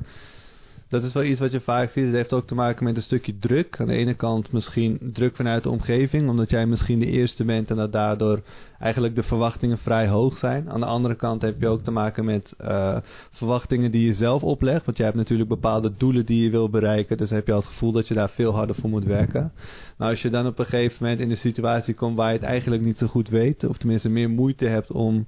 dat 0.92 1.04
is 1.04 1.12
wel 1.12 1.24
iets 1.24 1.40
wat 1.40 1.52
je 1.52 1.60
vaak 1.60 1.90
ziet. 1.90 2.04
Het 2.04 2.14
heeft 2.14 2.32
ook 2.32 2.46
te 2.46 2.54
maken 2.54 2.84
met 2.84 2.96
een 2.96 3.02
stukje 3.02 3.38
druk. 3.38 3.80
Aan 3.80 3.86
de 3.86 3.94
ene 3.94 4.14
kant 4.14 4.52
misschien 4.52 4.98
druk 5.12 5.36
vanuit 5.36 5.62
de 5.62 5.70
omgeving, 5.70 6.28
omdat 6.28 6.50
jij 6.50 6.66
misschien 6.66 6.98
de 6.98 7.06
eerste 7.06 7.44
bent 7.44 7.70
en 7.70 7.76
dat 7.76 7.92
daardoor 7.92 8.42
eigenlijk 8.78 9.14
de 9.14 9.22
verwachtingen 9.22 9.78
vrij 9.78 10.08
hoog 10.08 10.38
zijn. 10.38 10.70
Aan 10.70 10.80
de 10.80 10.86
andere 10.86 11.14
kant 11.14 11.42
heb 11.42 11.60
je 11.60 11.68
ook 11.68 11.82
te 11.82 11.90
maken 11.90 12.24
met 12.24 12.54
uh, 12.60 12.96
verwachtingen 13.30 13.90
die 13.90 14.06
je 14.06 14.14
zelf 14.14 14.42
oplegt. 14.42 14.84
Want 14.84 14.96
jij 14.96 15.06
hebt 15.06 15.18
natuurlijk 15.18 15.48
bepaalde 15.48 15.92
doelen 15.96 16.26
die 16.26 16.42
je 16.42 16.50
wil 16.50 16.68
bereiken. 16.68 17.16
Dus 17.16 17.30
heb 17.30 17.46
je 17.46 17.52
al 17.52 17.58
het 17.58 17.68
gevoel 17.68 17.92
dat 17.92 18.08
je 18.08 18.14
daar 18.14 18.30
veel 18.30 18.54
harder 18.54 18.74
voor 18.74 18.90
moet 18.90 19.04
werken. 19.04 19.52
Nou, 19.98 20.10
als 20.10 20.22
je 20.22 20.30
dan 20.30 20.46
op 20.46 20.58
een 20.58 20.64
gegeven 20.64 20.96
moment 21.00 21.20
in 21.20 21.30
een 21.30 21.36
situatie 21.36 21.94
komt 21.94 22.16
waar 22.16 22.32
je 22.32 22.38
het 22.38 22.46
eigenlijk 22.46 22.82
niet 22.82 22.98
zo 22.98 23.06
goed 23.06 23.28
weet, 23.28 23.64
of 23.64 23.76
tenminste 23.76 24.08
meer 24.08 24.30
moeite 24.30 24.66
hebt 24.66 24.92
om 24.92 25.26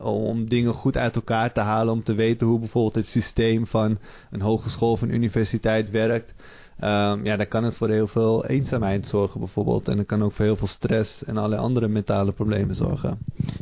om 0.00 0.48
dingen 0.48 0.72
goed 0.72 0.96
uit 0.96 1.14
elkaar 1.14 1.52
te 1.52 1.60
halen, 1.60 1.92
om 1.92 2.02
te 2.02 2.14
weten 2.14 2.46
hoe 2.46 2.58
bijvoorbeeld 2.58 2.94
het 2.94 3.06
systeem 3.06 3.66
van 3.66 3.98
een 4.30 4.40
hogeschool 4.40 4.90
of 4.90 5.02
een 5.02 5.14
universiteit 5.14 5.90
werkt. 5.90 6.34
Um, 6.80 7.24
ja, 7.24 7.36
dan 7.36 7.48
kan 7.48 7.64
het 7.64 7.76
voor 7.76 7.88
heel 7.88 8.06
veel 8.06 8.46
eenzaamheid 8.46 9.06
zorgen 9.06 9.40
bijvoorbeeld. 9.40 9.88
En 9.88 9.96
dan 9.96 10.06
kan 10.06 10.22
ook 10.22 10.32
voor 10.32 10.44
heel 10.44 10.56
veel 10.56 10.66
stress 10.66 11.24
en 11.24 11.36
allerlei 11.36 11.62
andere 11.62 11.88
mentale 11.88 12.32
problemen 12.32 12.74
zorgen. 12.74 13.18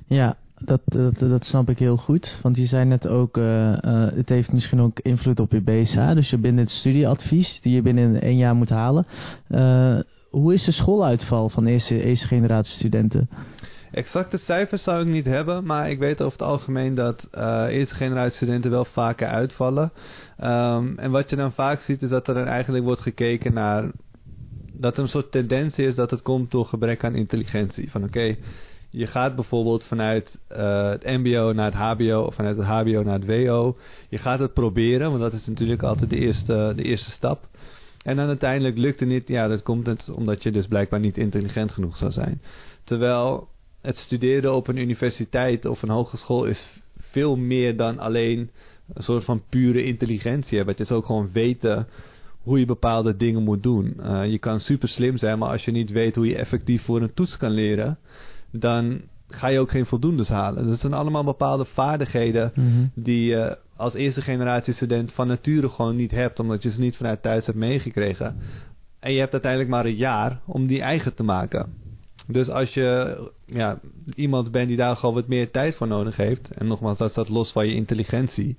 Ja, 0.07 0.37
dat, 0.59 0.81
dat, 0.85 1.19
dat 1.19 1.47
snap 1.47 1.69
ik 1.69 1.79
heel 1.79 1.97
goed. 1.97 2.39
Want 2.43 2.57
je 2.57 2.67
zei 2.67 2.85
net 2.85 3.09
ook, 3.09 3.37
uh, 3.37 3.69
uh, 3.69 3.77
het 4.15 4.29
heeft 4.29 4.53
misschien 4.53 4.81
ook 4.81 5.01
invloed 5.01 5.41
op 5.41 5.53
je 5.53 5.61
BSA. 5.61 6.15
Dus 6.15 6.31
je 6.31 6.39
binnen 6.39 6.65
het 6.65 6.73
studieadvies 6.73 7.61
die 7.61 7.75
je 7.75 7.83
binnen 7.83 8.21
één 8.21 8.37
jaar 8.37 8.55
moet 8.55 8.71
halen. 8.71 9.07
Uh, 9.49 9.99
hoe 10.31 10.53
is 10.53 10.65
de 10.65 10.73
schooluitval 10.73 11.49
van 11.49 11.67
eerste, 11.67 12.03
eerste 12.03 12.27
generatie 12.27 12.75
studenten? 12.75 13.29
Exacte 13.93 14.37
cijfers 14.37 14.83
zou 14.83 15.01
ik 15.01 15.07
niet 15.07 15.25
hebben, 15.25 15.65
maar 15.65 15.91
ik 15.91 15.99
weet 15.99 16.23
over 16.23 16.39
het 16.39 16.49
algemeen 16.49 16.95
dat 16.95 17.29
uh, 17.35 17.65
eerste 17.69 17.95
generatie 17.95 18.37
studenten 18.37 18.71
wel 18.71 18.85
vaker 18.85 19.29
uitvallen. 19.29 19.93
Um, 20.45 20.99
en 20.99 21.11
wat 21.11 21.31
je 21.31 21.37
dan 21.37 21.53
vaak 21.53 21.81
ziet 21.81 22.03
is 22.03 22.09
dat 22.09 22.29
er 22.29 22.35
dan 22.35 22.47
eigenlijk 22.47 22.85
wordt 22.85 23.01
gekeken 23.01 23.53
naar 23.53 23.91
dat 24.73 24.97
er 24.97 25.03
een 25.03 25.09
soort 25.09 25.31
tendens 25.31 25.79
is 25.79 25.95
dat 25.95 26.11
het 26.11 26.23
komt 26.23 26.51
door 26.51 26.67
gebrek 26.67 27.05
aan 27.05 27.15
intelligentie. 27.15 27.91
Van 27.91 28.05
oké, 28.05 28.37
je 28.91 29.07
gaat 29.07 29.35
bijvoorbeeld 29.35 29.85
vanuit 29.85 30.39
uh, 30.53 30.89
het 30.89 31.05
MBO 31.05 31.53
naar 31.53 31.65
het 31.65 31.75
HBO 31.75 32.21
of 32.21 32.35
vanuit 32.35 32.57
het 32.57 32.67
HBO 32.67 33.03
naar 33.03 33.21
het 33.21 33.27
WO. 33.27 33.77
Je 34.09 34.19
gaat 34.19 34.39
het 34.39 34.53
proberen, 34.53 35.09
want 35.09 35.23
dat 35.23 35.33
is 35.33 35.47
natuurlijk 35.47 35.83
altijd 35.83 36.11
de 36.11 36.19
eerste, 36.19 36.73
de 36.77 36.83
eerste 36.83 37.11
stap. 37.11 37.49
En 38.03 38.17
dan 38.17 38.27
uiteindelijk 38.27 38.79
lukt 38.79 39.01
het 39.01 39.09
niet. 39.09 39.29
Ja, 39.29 39.49
dat 39.49 39.63
komt 39.63 40.11
omdat 40.11 40.43
je 40.43 40.51
dus 40.51 40.67
blijkbaar 40.67 41.01
niet 41.01 41.19
intelligent 41.19 41.71
genoeg 41.71 41.97
zou 41.97 42.11
zijn. 42.11 42.43
Terwijl 42.85 43.49
het 43.83 43.99
studeren 43.99 44.55
op 44.55 44.69
een 44.69 44.77
universiteit 44.77 45.67
of 45.67 45.83
een 45.83 45.89
hogeschool 45.89 46.45
is 46.45 46.81
veel 46.99 47.37
meer 47.37 47.77
dan 47.77 47.99
alleen 47.99 48.51
een 48.95 49.03
soort 49.03 49.25
van 49.25 49.43
pure 49.49 49.85
intelligentie 49.85 50.57
hebben. 50.57 50.75
Het 50.77 50.85
is 50.85 50.93
ook 50.93 51.05
gewoon 51.07 51.29
weten 51.33 51.89
hoe 52.41 52.59
je 52.59 52.67
bepaalde 52.67 53.17
dingen 53.17 53.43
moet 53.43 53.62
doen. 53.62 53.97
Uh, 54.01 54.31
je 54.31 54.39
kan 54.39 54.61
super 54.61 54.89
slim 54.89 55.17
zijn, 55.17 55.39
maar 55.39 55.49
als 55.49 55.65
je 55.65 55.71
niet 55.71 55.91
weet 55.91 56.15
hoe 56.15 56.27
je 56.27 56.37
effectief 56.37 56.83
voor 56.83 57.01
een 57.03 57.15
toets 57.15 57.37
kan 57.37 57.51
leren, 57.51 57.99
dan 58.51 59.01
ga 59.29 59.49
je 59.49 59.59
ook 59.59 59.71
geen 59.71 59.87
voldoendes 59.87 60.29
halen. 60.29 60.62
Dus 60.62 60.71
het 60.73 60.81
zijn 60.81 60.93
allemaal 60.93 61.25
bepaalde 61.25 61.65
vaardigheden 61.65 62.53
Mhm. 62.55 62.85
die 62.95 63.25
je 63.25 63.59
als 63.77 63.95
eerste 63.95 64.23
generatie 64.23 64.73
student 64.73 65.12
van 65.12 65.27
nature 65.27 65.69
gewoon 65.69 65.97
niet 65.97 66.11
hebt, 66.11 66.41
omdat 66.41 66.62
je 66.62 66.71
ze 66.71 66.81
niet 66.81 66.97
vanuit 66.97 67.23
thuis 67.23 67.47
hebt 67.47 67.59
meegekregen. 67.59 68.37
En 69.01 69.12
je 69.12 69.19
hebt 69.19 69.33
uiteindelijk 69.33 69.71
maar 69.71 69.85
een 69.85 69.97
jaar 69.97 70.41
om 70.47 70.67
die 70.67 70.81
eigen 70.81 71.15
te 71.15 71.23
maken. 71.23 71.75
Dus 72.27 72.49
als 72.49 72.75
je 72.75 73.17
ja, 73.53 73.81
iemand 74.15 74.51
bent 74.51 74.69
die 74.69 74.77
daar 74.77 74.97
gewoon 74.97 75.15
wat 75.15 75.29
meer 75.29 75.51
tijd 75.51 75.75
voor 75.75 75.87
nodig 75.87 76.17
heeft, 76.17 76.51
en 76.51 76.67
nogmaals, 76.67 76.99
dat 76.99 77.11
staat 77.11 77.29
los 77.29 77.53
van 77.53 77.67
je 77.67 77.75
intelligentie, 77.75 78.57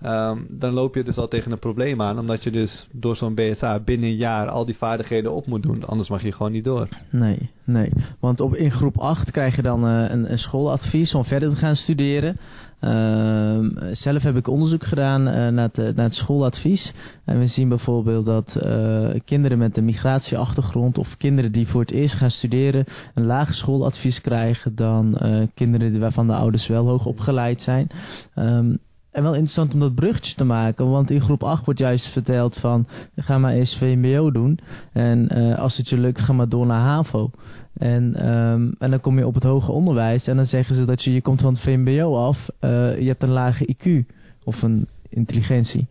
ehm, 0.00 0.38
dan 0.48 0.72
loop 0.72 0.94
je 0.94 1.02
dus 1.02 1.18
al 1.18 1.28
tegen 1.28 1.52
een 1.52 1.58
probleem 1.58 2.02
aan, 2.02 2.18
omdat 2.18 2.42
je 2.42 2.50
dus 2.50 2.88
door 2.92 3.16
zo'n 3.16 3.34
BSA 3.34 3.80
binnen 3.80 4.08
een 4.08 4.16
jaar 4.16 4.48
al 4.48 4.64
die 4.64 4.76
vaardigheden 4.76 5.32
op 5.32 5.46
moet 5.46 5.62
doen, 5.62 5.84
anders 5.84 6.08
mag 6.08 6.22
je 6.22 6.32
gewoon 6.32 6.52
niet 6.52 6.64
door. 6.64 6.88
Nee, 7.10 7.50
nee. 7.64 7.90
Want 8.20 8.40
op, 8.40 8.54
in 8.54 8.70
groep 8.70 8.98
8 8.98 9.30
krijg 9.30 9.56
je 9.56 9.62
dan 9.62 9.86
eh, 9.86 10.10
een, 10.10 10.30
een 10.30 10.38
schooladvies 10.38 11.14
om 11.14 11.24
verder 11.24 11.48
te 11.48 11.56
gaan 11.56 11.76
studeren. 11.76 12.36
Ehm, 12.84 13.92
zelf 13.92 14.22
heb 14.22 14.36
ik 14.36 14.48
onderzoek 14.48 14.84
gedaan 14.84 15.28
eh, 15.28 15.48
naar, 15.48 15.68
het, 15.72 15.96
naar 15.96 16.04
het 16.04 16.14
schooladvies. 16.14 16.92
En 17.24 17.38
we 17.38 17.46
zien 17.46 17.68
bijvoorbeeld 17.68 18.26
dat 18.26 18.56
eh, 18.56 19.08
kinderen 19.24 19.58
met 19.58 19.76
een 19.76 19.84
migratieachtergrond 19.84 20.98
of 20.98 21.16
kinderen 21.16 21.52
die 21.52 21.66
voor 21.66 21.80
het 21.80 21.90
eerst 21.90 22.14
gaan 22.14 22.30
studeren 22.30 22.84
een 23.14 23.24
lager 23.24 23.54
schooladvies 23.54 24.20
krijgen 24.20 24.33
dan 24.74 25.16
eh, 25.16 25.46
kinderen 25.54 26.00
waarvan 26.00 26.26
de 26.26 26.34
ouders 26.34 26.66
wel 26.66 26.86
hoog 26.86 27.06
opgeleid 27.06 27.62
zijn. 27.62 27.88
Ehm, 28.34 28.74
en 29.10 29.22
wel 29.22 29.32
interessant 29.32 29.74
om 29.74 29.80
dat 29.80 29.94
bruggetje 29.94 30.34
te 30.34 30.44
maken, 30.44 30.90
want 30.90 31.10
in 31.10 31.20
groep 31.20 31.42
8 31.42 31.64
wordt 31.64 31.80
juist 31.80 32.06
verteld 32.06 32.56
van 32.56 32.86
ga 33.16 33.38
maar 33.38 33.52
eens 33.52 33.76
VMBO 33.76 34.30
doen. 34.30 34.58
En 34.92 35.28
eh, 35.28 35.58
als 35.58 35.76
het 35.76 35.88
je 35.88 35.98
lukt, 35.98 36.20
ga 36.20 36.32
maar 36.32 36.48
door 36.48 36.66
naar 36.66 36.80
HAVO. 36.80 37.30
En, 37.72 38.14
ehm, 38.14 38.70
en 38.78 38.90
dan 38.90 39.00
kom 39.00 39.18
je 39.18 39.26
op 39.26 39.34
het 39.34 39.42
hoger 39.42 39.74
onderwijs 39.74 40.26
en 40.26 40.36
dan 40.36 40.46
zeggen 40.46 40.74
ze 40.74 40.84
dat 40.84 41.04
je, 41.04 41.12
je 41.12 41.22
komt 41.22 41.40
van 41.40 41.52
het 41.52 41.62
VMBO 41.62 42.16
af, 42.16 42.48
eh, 42.58 42.98
je 42.98 43.06
hebt 43.06 43.22
een 43.22 43.28
lage 43.28 43.74
IQ 43.76 44.04
of 44.44 44.62
een 44.62 44.86
intelligentie. 45.08 45.86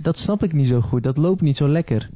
Dat 0.00 0.16
snap 0.16 0.42
ik 0.42 0.52
niet 0.52 0.68
zo 0.68 0.80
goed, 0.80 1.02
dat 1.02 1.16
loopt 1.16 1.40
niet 1.40 1.56
zo 1.56 1.68
lekker. 1.68 2.08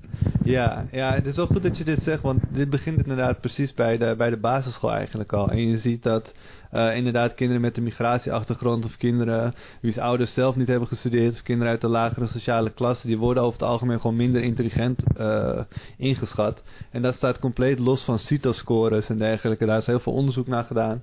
Ja, 0.44 0.86
ja, 0.92 1.12
het 1.12 1.26
is 1.26 1.36
wel 1.36 1.46
goed 1.46 1.62
dat 1.62 1.78
je 1.78 1.84
dit 1.84 2.02
zegt, 2.02 2.22
want 2.22 2.42
dit 2.52 2.70
begint 2.70 2.98
inderdaad 2.98 3.40
precies 3.40 3.74
bij 3.74 3.98
de, 3.98 4.14
bij 4.16 4.30
de 4.30 4.36
basisschool 4.36 4.92
eigenlijk 4.92 5.32
al. 5.32 5.50
En 5.50 5.68
je 5.68 5.76
ziet 5.76 6.02
dat 6.02 6.34
eh, 6.70 6.96
inderdaad 6.96 7.34
kinderen 7.34 7.62
met 7.62 7.76
een 7.76 7.82
migratieachtergrond 7.82 8.84
of 8.84 8.96
kinderen 8.96 9.54
wie's 9.80 9.98
ouders 9.98 10.34
zelf 10.34 10.56
niet 10.56 10.68
hebben 10.68 10.88
gestudeerd 10.88 11.32
of 11.32 11.42
kinderen 11.42 11.72
uit 11.72 11.80
de 11.80 11.88
lagere 11.88 12.26
sociale 12.26 12.70
klasse, 12.70 13.06
die 13.06 13.18
worden 13.18 13.42
over 13.42 13.60
het 13.60 13.68
algemeen 13.68 14.00
gewoon 14.00 14.16
minder 14.16 14.42
intelligent 14.42 15.02
eh, 15.16 15.60
ingeschat. 15.96 16.62
En 16.90 17.02
dat 17.02 17.14
staat 17.14 17.38
compleet 17.38 17.78
los 17.78 18.04
van 18.04 18.18
CITO-scores 18.18 19.08
en 19.08 19.18
dergelijke. 19.18 19.66
Daar 19.66 19.78
is 19.78 19.86
heel 19.86 20.00
veel 20.00 20.12
onderzoek 20.12 20.46
naar 20.46 20.64
gedaan. 20.64 21.02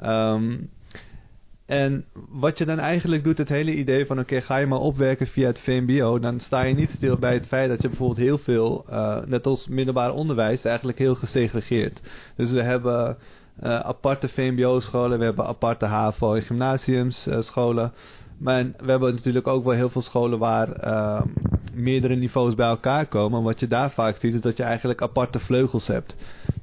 Ehm, 0.00 0.56
en 1.70 2.04
wat 2.28 2.58
je 2.58 2.64
dan 2.64 2.78
eigenlijk 2.78 3.24
doet, 3.24 3.38
het 3.38 3.48
hele 3.48 3.74
idee 3.76 4.06
van 4.06 4.18
oké, 4.18 4.40
ga 4.40 4.56
je 4.56 4.66
maar 4.66 4.78
opwerken 4.78 5.26
via 5.26 5.46
het 5.46 5.58
VMBO, 5.58 6.18
dan 6.18 6.40
sta 6.40 6.62
je 6.62 6.74
niet 6.74 6.90
stil 6.90 7.16
bij 7.16 7.34
het 7.34 7.46
feit 7.46 7.68
dat 7.68 7.82
je 7.82 7.88
bijvoorbeeld 7.88 8.18
heel 8.18 8.38
veel, 8.38 8.84
eh, 8.88 9.16
net 9.26 9.46
als 9.46 9.68
middelbaar 9.68 10.14
onderwijs, 10.14 10.64
eigenlijk 10.64 10.98
heel 10.98 11.14
gesegregeerd. 11.14 12.00
Dus 12.36 12.50
we 12.50 12.62
hebben 12.62 13.16
eh, 13.60 13.80
aparte 13.80 14.28
VMBO-scholen, 14.28 15.18
we 15.18 15.24
hebben 15.24 15.46
aparte 15.46 15.84
HAVO- 15.84 16.34
en 16.34 16.42
gymnasiumsscholen. 16.42 17.92
Maar 18.38 18.64
we 18.64 18.90
hebben 18.90 19.14
natuurlijk 19.14 19.46
ook 19.46 19.64
wel 19.64 19.74
heel 19.74 19.90
veel 19.90 20.02
scholen 20.02 20.38
waar 20.38 20.72
eh, 20.72 21.22
meerdere 21.74 22.14
niveaus 22.14 22.54
bij 22.54 22.68
elkaar 22.68 23.06
komen. 23.06 23.38
En 23.38 23.44
wat 23.44 23.60
je 23.60 23.68
daar 23.68 23.90
vaak 23.90 24.16
ziet, 24.16 24.34
is 24.34 24.40
dat 24.40 24.56
je 24.56 24.62
eigenlijk 24.62 25.02
aparte 25.02 25.38
vleugels 25.40 25.86
hebt. 25.86 26.16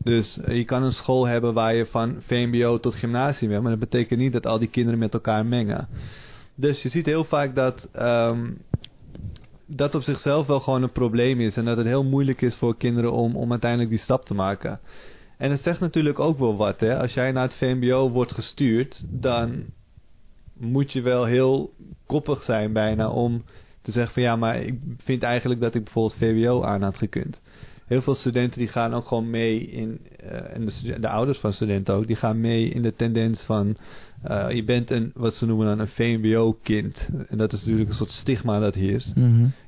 Dus 0.08 0.40
je 0.48 0.66
kan 0.66 0.84
een 0.84 0.94
school 0.94 1.28
hebben 1.28 1.54
waar 1.54 1.76
je 1.76 1.86
van 1.86 2.16
VMBO 2.20 2.80
tot 2.80 2.96
gymnasium 2.96 3.52
hebt, 3.52 3.62
maar 3.62 3.72
dat 3.72 3.90
betekent 3.90 4.20
niet 4.20 4.34
dat 4.34 4.46
al 4.46 4.60
die 4.60 4.68
kinderen 4.68 5.00
met 5.00 5.14
elkaar 5.14 5.46
mengen. 5.46 5.88
Dus 6.56 6.82
je 6.82 6.90
ziet 6.90 7.06
heel 7.06 7.24
vaak 7.24 7.56
dat 7.56 7.88
ehm, 7.92 8.52
dat 9.66 9.96
op 9.96 10.04
zichzelf 10.04 10.48
wel 10.48 10.60
gewoon 10.60 10.84
een 10.84 10.92
probleem 10.92 11.40
is 11.40 11.58
en 11.58 11.66
dat 11.66 11.78
het 11.78 11.86
heel 11.86 12.04
moeilijk 12.04 12.42
is 12.42 12.56
voor 12.56 12.78
kinderen 12.78 13.12
om, 13.12 13.36
om 13.36 13.52
uiteindelijk 13.52 13.90
die 13.90 14.00
stap 14.00 14.26
te 14.26 14.34
maken. 14.34 14.80
En 15.38 15.52
het 15.52 15.62
zegt 15.62 15.80
natuurlijk 15.80 16.20
ook 16.20 16.40
wel 16.40 16.56
wat, 16.56 16.80
hè. 16.80 17.00
Als 17.00 17.14
jij 17.14 17.32
naar 17.32 17.44
het 17.44 17.54
VMBO 17.54 18.10
wordt 18.10 18.32
gestuurd, 18.32 19.04
dan 19.10 19.66
moet 20.54 20.92
je 20.92 21.02
wel 21.02 21.26
heel 21.26 21.74
koppig 22.06 22.44
zijn 22.44 22.74
bijna 22.74 23.10
om 23.10 23.44
te 23.82 23.92
zeggen 23.92 24.14
van 24.14 24.24
ja, 24.24 24.36
maar 24.36 24.62
ik 24.62 24.80
vind 24.98 25.24
eigenlijk 25.24 25.62
dat 25.62 25.76
ik 25.76 25.84
bijvoorbeeld 25.84 26.20
VWO 26.20 26.64
aan 26.64 26.82
had 26.82 26.98
gekund. 26.98 27.42
Heel 27.88 28.02
veel 28.02 28.16
studenten 28.16 28.60
die 28.60 28.68
gaan 28.68 28.94
ook 28.94 29.08
gewoon 29.08 29.30
mee 29.30 29.60
in, 29.60 30.00
eh, 30.20 30.56
en 30.56 30.66
de, 30.66 31.00
de 31.00 31.10
ouders 31.10 31.38
van 31.38 31.54
studenten 31.54 31.96
ook, 31.96 32.08
die 32.08 32.16
gaan 32.16 32.40
mee 32.40 32.70
in 32.70 32.82
de 32.82 32.96
tendens 32.96 33.44
van 33.44 33.78
eh, 34.22 34.52
je 34.52 34.64
bent 34.64 34.92
een, 34.92 35.12
wat 35.16 35.36
ze 35.36 35.46
noemen 35.46 35.68
dan 35.68 35.80
een 35.80 35.88
VMBO-kind. 35.88 37.10
En 37.30 37.38
dat 37.38 37.54
is 37.54 37.60
natuurlijk 37.60 37.90
een 37.90 37.96
soort 37.96 38.12
stigma 38.12 38.60
dat 38.60 38.76
heerst. 38.76 39.14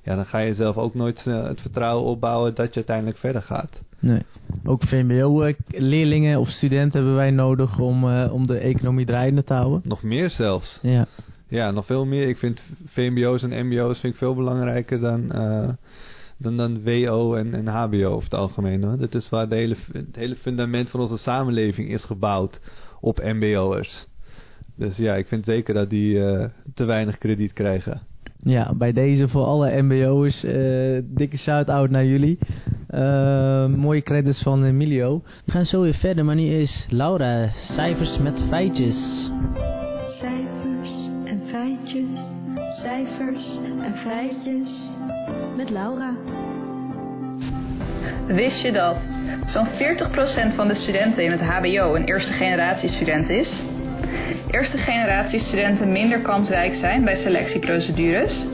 Ja, 0.04 0.16
dan 0.16 0.26
ga 0.26 0.40
je 0.40 0.54
zelf 0.54 0.78
ook 0.78 0.94
nooit 0.94 1.28
eh, 1.28 1.44
het 1.44 1.62
vertrouwen 1.62 2.06
opbouwen 2.06 2.56
dat 2.56 2.68
je 2.68 2.76
uiteindelijk 2.76 3.18
verder 3.18 3.42
gaat. 3.42 3.84
Nee. 4.00 4.22
Ook 4.64 4.84
VMBO-leerlingen 4.84 6.40
of 6.40 6.50
studenten 6.50 7.00
hebben 7.00 7.18
wij 7.18 7.32
nodig 7.32 7.80
om, 7.80 8.04
om 8.14 8.48
de 8.48 8.58
economie 8.58 9.06
draaiende 9.06 9.44
te 9.44 9.54
houden. 9.54 9.82
Nog 9.84 10.04
meer 10.04 10.30
zelfs. 10.30 10.80
Ja. 10.82 11.08
Ja, 11.48 11.72
nog 11.72 11.86
veel 11.86 12.06
meer. 12.06 12.28
Ik 12.28 12.38
vind 12.38 12.64
VMBO's 12.86 13.44
en 13.44 13.68
MBO's 13.68 14.00
vind 14.00 14.14
ik 14.14 14.20
veel 14.20 14.36
belangrijker 14.36 15.00
dan, 15.00 15.32
dan, 16.40 16.58
dan 16.58 16.84
WO 16.84 17.36
en, 17.36 17.54
en 17.54 17.68
HBO 17.68 18.06
over 18.06 18.24
het 18.24 18.34
algemeen. 18.34 18.84
Hoor. 18.84 18.98
Dat 18.98 19.16
is 19.16 19.30
waar 19.30 19.50
de 19.50 19.56
hele, 19.56 19.76
het 19.92 20.16
hele 20.16 20.36
fundament 20.36 20.90
van 20.90 21.00
onze 21.00 21.18
samenleving 21.18 21.90
is 21.90 22.04
gebouwd 22.04 22.62
op 23.02 23.24
MBO'ers. 23.24 24.08
Dus 24.76 24.98
ja, 24.98 25.16
ik 25.16 25.28
vind 25.28 25.46
zeker 25.46 25.74
dat 25.74 25.90
die 25.90 26.26
eh, 26.26 26.46
te 26.74 26.86
weinig 26.86 27.18
krediet 27.18 27.54
krijgen. 27.54 28.02
Ja, 28.44 28.74
bij 28.76 28.92
deze 28.92 29.28
voor 29.28 29.44
alle 29.44 29.82
MBO'ers, 29.82 30.44
eh 30.44 31.02
dikke 31.04 31.38
shout-out 31.38 31.90
naar 31.90 32.06
jullie. 32.06 32.38
Eh, 32.88 33.68
mooie 33.68 34.02
credits 34.02 34.42
van 34.42 34.64
Emilio. 34.64 35.22
We 35.46 35.52
gaan 35.52 35.66
zo 35.66 35.82
weer 35.82 35.94
verder, 35.94 36.26
maar 36.26 36.36
nu 36.36 36.46
is 36.46 36.88
Laura, 36.90 37.50
cijfers 37.50 38.18
met 38.18 38.44
feitjes. 38.48 39.32
Cijfers 40.08 41.10
en 41.26 41.42
feitjes, 41.46 42.20
cijfers 42.82 43.58
en 43.82 43.96
feitjes. 43.96 44.90
Met 45.60 45.70
Laura. 45.70 46.14
Wist 48.28 48.62
je 48.62 48.72
dat 48.72 48.98
zo'n 49.46 49.68
40% 49.68 50.56
van 50.56 50.68
de 50.68 50.74
studenten 50.74 51.24
in 51.24 51.32
het 51.32 51.42
HBO 51.42 51.96
een 51.96 52.04
eerste 52.04 52.34
generatie 52.34 52.90
student 52.90 53.30
is? 53.30 53.64
Eerste 54.52 54.78
generatie 54.78 55.40
studenten 55.40 55.92
minder 55.92 56.22
kansrijk 56.22 56.74
zijn 56.74 57.04
bij 57.04 57.16
selectieprocedures. 57.16 58.46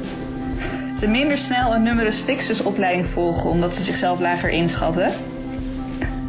Ze 0.97 1.07
minder 1.07 1.37
snel 1.37 1.73
een 1.73 1.83
numerus 1.83 2.19
fixus 2.19 2.63
opleiding 2.63 3.07
volgen 3.09 3.49
omdat 3.49 3.73
ze 3.73 3.81
zichzelf 3.81 4.19
lager 4.19 4.49
inschatten. 4.49 5.11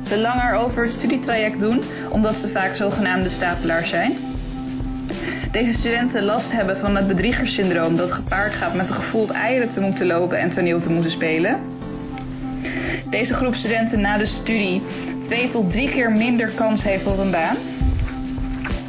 Ze 0.05 0.19
langer 0.19 0.55
over 0.55 0.83
het 0.83 0.93
studietraject 0.93 1.61
doen 1.61 1.83
omdat 2.11 2.37
ze 2.37 2.49
vaak 2.49 2.75
zogenaamde 2.75 3.29
stapelaars 3.29 3.89
zijn. 3.89 4.36
Deze 5.51 5.73
studenten 5.73 6.25
last 6.25 6.53
hebben 6.53 6.77
van 6.77 6.97
het 6.97 7.07
bedriegerssyndroom 7.07 7.97
dat 7.97 8.13
gepaard 8.13 8.55
gaat 8.55 8.75
met 8.75 8.89
het 8.89 8.97
gevoel 8.97 9.31
eieren 9.31 9.69
te 9.69 9.81
moeten 9.81 10.07
lopen 10.07 10.39
en 10.39 10.51
toneel 10.51 10.81
te 10.81 10.91
moeten 10.91 11.11
spelen. 11.11 11.61
Deze 13.11 13.35
groep 13.35 13.55
studenten 13.55 14.01
na 14.01 14.19
de 14.19 14.27
studie 14.27 14.83
twee 15.23 15.51
tot 15.51 15.73
drie 15.73 15.91
keer 15.91 16.13
minder 16.13 16.51
kans 16.51 16.83
heeft 16.83 17.07
op 17.07 17.19
een 17.19 17.31
baan. 17.31 17.57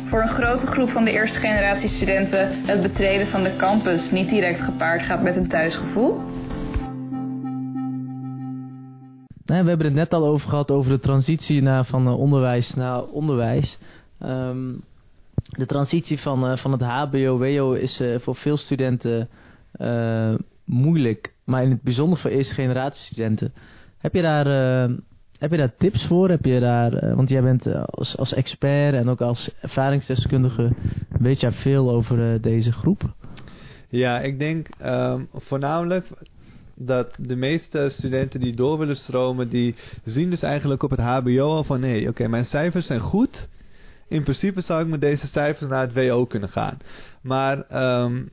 Voor 0.06 0.22
een 0.22 0.29
grote 0.29 0.67
groep 0.67 0.89
van 0.89 1.03
de 1.03 1.12
eerste 1.12 1.39
generatie 1.39 1.89
studenten 1.89 2.65
het 2.65 2.82
betreden 2.82 3.27
van 3.27 3.44
de 3.44 3.56
campus 3.56 4.12
niet 4.12 4.29
direct 4.29 4.62
gepaard 4.62 5.01
gaat 5.01 5.22
met 5.22 5.36
een 5.36 5.48
thuisgevoel. 5.48 6.22
Nou, 9.46 9.63
we 9.63 9.70
hebben 9.70 9.88
het 9.88 9.96
net 9.96 10.13
al 10.13 10.27
over 10.27 10.50
gehad 10.50 10.72
over 10.72 10.91
de 10.91 11.00
transitie 11.00 11.70
van 11.84 12.08
eh, 12.08 12.20
onderwijs 12.20 12.74
naar 12.74 13.03
onderwijs. 13.03 13.79
Ehm, 14.20 14.74
de 15.58 15.66
transitie 15.66 16.20
van, 16.20 16.48
eh, 16.48 16.58
van 16.58 16.72
het 16.72 16.82
HBO-WO 16.82 17.74
is 17.74 18.00
eh, 18.00 18.20
voor 18.20 18.36
veel 18.36 18.58
studenten 18.58 19.30
eh, 19.72 20.34
moeilijk, 20.64 21.34
maar 21.44 21.64
in 21.64 21.70
het 21.70 21.82
bijzonder 21.82 22.20
voor 22.20 22.32
eerste 22.32 22.54
generatie 22.54 23.04
studenten. 23.04 23.54
Heb 23.98 24.14
je 24.14 24.22
daar, 24.22 24.46
heb 25.40 25.52
je 25.52 25.58
daar 25.58 25.76
tips 25.78 26.06
voor? 26.06 26.30
Heb 26.30 26.46
je 26.46 26.60
daar, 26.60 27.16
want 27.16 27.30
jij 27.30 27.42
bent 27.42 27.86
als, 27.86 28.18
als 28.18 28.34
expert 28.34 28.94
en 28.94 29.10
ook 29.10 29.22
als 29.22 29.56
ervaringsdeskundige, 29.62 30.72
weet 31.20 31.40
jij 31.40 31.52
veel 31.52 31.92
over 31.92 32.42
deze 32.42 32.72
groep? 32.72 33.14
Ja, 33.90 34.20
ik 34.20 34.40
denk 34.40 34.68
ehm, 34.80 35.22
voornamelijk 35.34 36.08
dat 36.76 37.18
de 37.20 37.36
meeste 37.36 37.90
studenten 37.90 38.40
die 38.40 38.56
door 38.56 38.78
willen 38.78 38.98
stromen, 38.98 39.50
die 39.50 39.76
zien 40.04 40.30
dus 40.30 40.42
eigenlijk 40.42 40.84
op 40.84 40.90
het 40.90 41.00
HBO 41.00 41.56
al 41.56 41.64
van 41.64 41.80
nee, 41.80 42.10
oké, 42.10 42.28
mijn 42.28 42.46
cijfers 42.46 42.86
zijn 42.86 43.00
goed. 43.00 43.48
In 44.08 44.24
principe 44.24 44.62
zou 44.62 44.82
ik 44.82 44.88
met 44.88 45.02
deze 45.02 45.28
cijfers 45.28 45.70
naar 45.70 45.82
het 45.82 45.94
WO 45.94 46.26
kunnen 46.26 46.50
gaan. 46.50 46.78
Maar 47.22 47.62
ehm, 47.70 48.24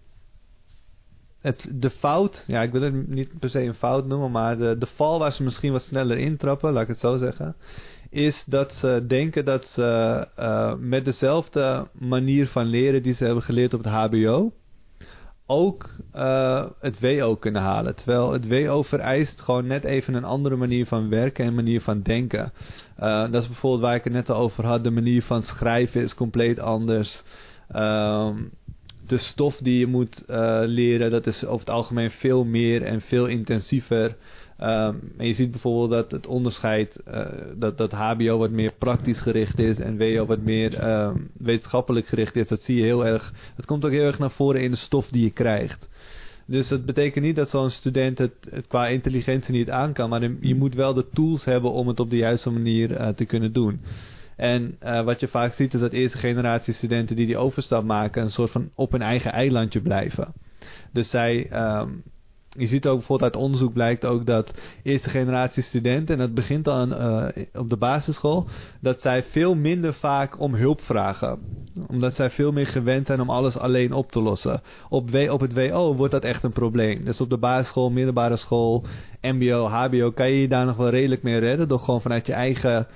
het, 1.41 1.69
de 1.73 1.91
fout, 1.91 2.45
ja, 2.47 2.63
ik 2.63 2.73
wil 2.73 2.83
het 2.83 3.09
niet 3.09 3.39
per 3.39 3.51
se 3.51 3.63
een 3.63 3.75
fout 3.75 4.07
noemen, 4.07 4.31
maar 4.31 4.57
de, 4.57 4.79
de 4.79 4.87
val 4.87 5.19
waar 5.19 5.33
ze 5.33 5.43
misschien 5.43 5.73
wat 5.73 5.83
sneller 5.83 6.19
intrappen, 6.19 6.73
laat 6.73 6.83
ik 6.83 6.89
het 6.89 6.99
zo 6.99 7.17
zeggen, 7.19 7.57
is 8.11 8.45
dat 8.45 8.73
ze 8.73 9.05
denken 9.07 9.45
dat 9.45 9.67
ze 9.67 10.29
eh, 10.37 10.75
met 10.79 11.05
dezelfde 11.05 11.89
manier 11.93 12.49
van 12.49 12.65
leren 12.65 13.03
die 13.03 13.15
ze 13.15 13.25
hebben 13.25 13.43
geleerd 13.43 13.75
op 13.75 13.85
het 13.85 13.93
HBO, 13.93 14.53
ook 15.47 15.91
eh, 16.13 16.65
het 16.81 17.01
WO 17.01 17.37
kunnen 17.37 17.63
halen. 17.63 17.95
Terwijl 17.95 18.33
het 18.33 18.49
WO 18.49 18.83
vereist 18.83 19.41
gewoon 19.41 19.67
net 19.67 19.85
even 19.85 20.15
een 20.15 20.25
andere 20.25 20.57
manier 20.57 20.87
van 20.87 21.09
werken 21.09 21.45
en 21.45 21.55
manier 21.55 21.81
van 21.81 22.03
denken. 22.03 22.53
Uh, 23.01 23.31
dat 23.31 23.43
is 23.43 23.49
bijvoorbeeld 23.49 23.83
waar 23.83 23.95
ik 23.95 24.05
het 24.05 24.13
net 24.13 24.31
al 24.31 24.37
over 24.37 24.67
had. 24.67 24.85
De 24.85 24.91
manier 24.91 25.23
van 25.23 25.43
schrijven 25.43 26.03
is 26.03 26.15
compleet 26.15 26.59
anders. 26.59 27.23
Um, 27.77 28.51
de 29.07 29.19
stof 29.19 29.57
die 29.57 29.79
je 29.79 29.87
moet 29.87 30.25
uh, 30.31 30.61
leren, 30.65 31.11
dat 31.11 31.27
is 31.27 31.45
over 31.45 31.67
het 31.67 31.75
algemeen 31.75 32.11
veel 32.11 32.45
meer 32.45 32.83
en 32.83 33.01
veel 33.01 33.27
intensiever. 33.27 34.17
Um, 34.61 35.13
en 35.17 35.27
je 35.27 35.33
ziet 35.33 35.51
bijvoorbeeld 35.51 35.91
dat 35.91 36.11
het 36.11 36.27
onderscheid, 36.27 37.01
uh, 37.09 37.27
dat, 37.57 37.79
dat 37.79 37.93
HBO 37.93 38.39
wat 38.39 38.51
meer 38.51 38.73
praktisch 38.79 39.21
gericht 39.21 39.59
is 39.59 39.79
en 39.79 39.99
WO 39.99 40.27
wat 40.27 40.41
meer 40.41 40.91
um, 40.91 41.31
wetenschappelijk 41.39 42.07
gericht 42.07 42.37
is. 42.37 42.49
Dat 42.49 42.63
zie 42.63 42.77
je 42.77 42.83
heel 42.83 43.07
erg, 43.07 43.33
dat 43.57 43.67
komt 43.67 43.85
ook 43.85 43.91
heel 43.91 44.07
erg 44.07 44.19
naar 44.19 44.31
voren 44.31 44.63
in 44.63 44.71
de 44.71 44.77
stof 44.77 45.09
die 45.09 45.23
je 45.23 45.31
krijgt. 45.31 45.89
Dus 46.47 46.69
dat 46.69 46.85
betekent 46.85 47.25
niet 47.25 47.37
dat 47.37 47.51
zo'n 47.51 47.71
student 47.71 48.19
het, 48.19 48.51
qua 48.69 48.87
intelligentie 48.87 49.55
niet 49.55 49.71
aan 49.71 49.93
kan, 49.93 50.09
maar 50.09 50.31
je 50.41 50.55
moet 50.55 50.75
wel 50.75 50.95
de 50.95 51.09
tools 51.13 51.45
hebben 51.45 51.73
om 51.73 51.89
het 51.89 52.01
op 52.01 52.11
de 52.11 52.17
juiste 52.17 52.51
manier 52.51 52.91
uh, 52.91 53.09
te 53.09 53.25
kunnen 53.25 53.53
doen. 53.53 53.81
En 54.37 54.77
uh, 54.83 55.05
wat 55.05 55.21
je 55.21 55.29
vaak 55.29 55.53
ziet 55.53 55.75
is 55.75 55.81
dat 55.81 55.93
eerste 55.93 56.19
generatie 56.19 56.75
studenten 56.75 57.17
die 57.17 57.27
die 57.27 57.37
overstap 57.37 57.85
maken, 57.85 58.23
een 58.23 58.31
soort 58.31 58.51
van 58.51 58.71
op 58.75 58.93
hun 58.93 59.03
eigen 59.03 59.33
eilandje 59.33 59.81
blijven. 59.81 60.33
Dus 60.93 61.11
zij, 61.11 61.51
um, 61.81 62.03
je 62.57 62.67
ziet 62.67 62.87
ook 62.87 62.97
bijvoorbeeld 62.99 63.35
uit 63.35 63.43
onderzoek 63.43 63.73
blijkt 63.73 64.05
ook 64.05 64.27
dat 64.27 64.55
eerste 64.83 65.11
generatie 65.11 65.63
studenten, 65.63 66.15
en 66.15 66.21
dat 66.21 66.35
begint 66.35 66.65
dan 66.65 66.93
uh, 66.93 67.27
op 67.55 67.71
de 67.71 67.77
basisschool, 67.77 68.47
dat 68.81 69.01
zij 69.01 69.23
veel 69.23 69.55
minder 69.55 69.95
vaak 69.95 70.41
om 70.41 70.55
hulp 70.55 70.81
vragen. 70.81 71.39
Omdat 71.89 72.15
zij 72.15 72.31
veel 72.31 72.53
meer 72.53 72.67
gewend 72.67 73.07
zijn 73.07 73.21
om 73.21 73.31
alles 73.31 73.59
alleen 73.59 73.93
op 73.93 74.13
te 74.13 74.21
lossen. 74.21 74.63
Op, 74.89 75.11
w, 75.11 75.31
op 75.31 75.41
het 75.41 75.55
WO 75.55 75.95
wordt 75.95 76.13
dat 76.13 76.25
echt 76.25 76.43
een 76.43 76.53
probleem. 76.53 77.05
Dus 77.05 77.21
op 77.21 77.31
de 77.31 77.39
basisschool, 77.39 77.91
middelbare 77.91 78.37
school, 78.37 78.85
MBO, 79.21 79.67
HBO 79.67 80.11
kan 80.11 80.31
je 80.31 80.41
je 80.41 80.49
daar 80.49 80.67
nog 80.67 80.77
wel 80.77 80.89
redelijk 80.89 81.23
mee 81.23 81.39
redden 81.39 81.69
door 81.69 81.79
gewoon 81.79 82.01
vanuit 82.01 82.27
je 82.27 82.33
eigen 82.33 82.87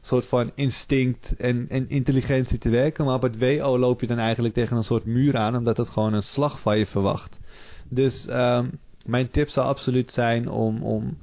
soort 0.00 0.26
van 0.26 0.50
instinct 0.54 1.36
en, 1.36 1.66
en 1.68 1.88
intelligentie 1.88 2.58
te 2.58 2.70
werken. 2.70 3.04
Maar 3.04 3.14
op 3.14 3.22
het 3.22 3.38
WO 3.38 3.78
loop 3.78 4.00
je 4.00 4.06
dan 4.06 4.18
eigenlijk 4.18 4.54
tegen 4.54 4.76
een 4.76 4.82
soort 4.82 5.04
muur 5.04 5.36
aan, 5.36 5.56
omdat 5.56 5.76
het 5.76 5.88
gewoon 5.88 6.12
een 6.12 6.22
slag 6.22 6.60
van 6.60 6.78
je 6.78 6.86
verwacht. 6.86 7.40
Dus 7.88 8.28
um, 8.28 8.78
mijn 9.08 9.30
tip 9.30 9.48
zou 9.48 9.66
absoluut 9.66 10.10
zijn 10.10 10.48
om, 10.48 10.82
om 10.82 11.18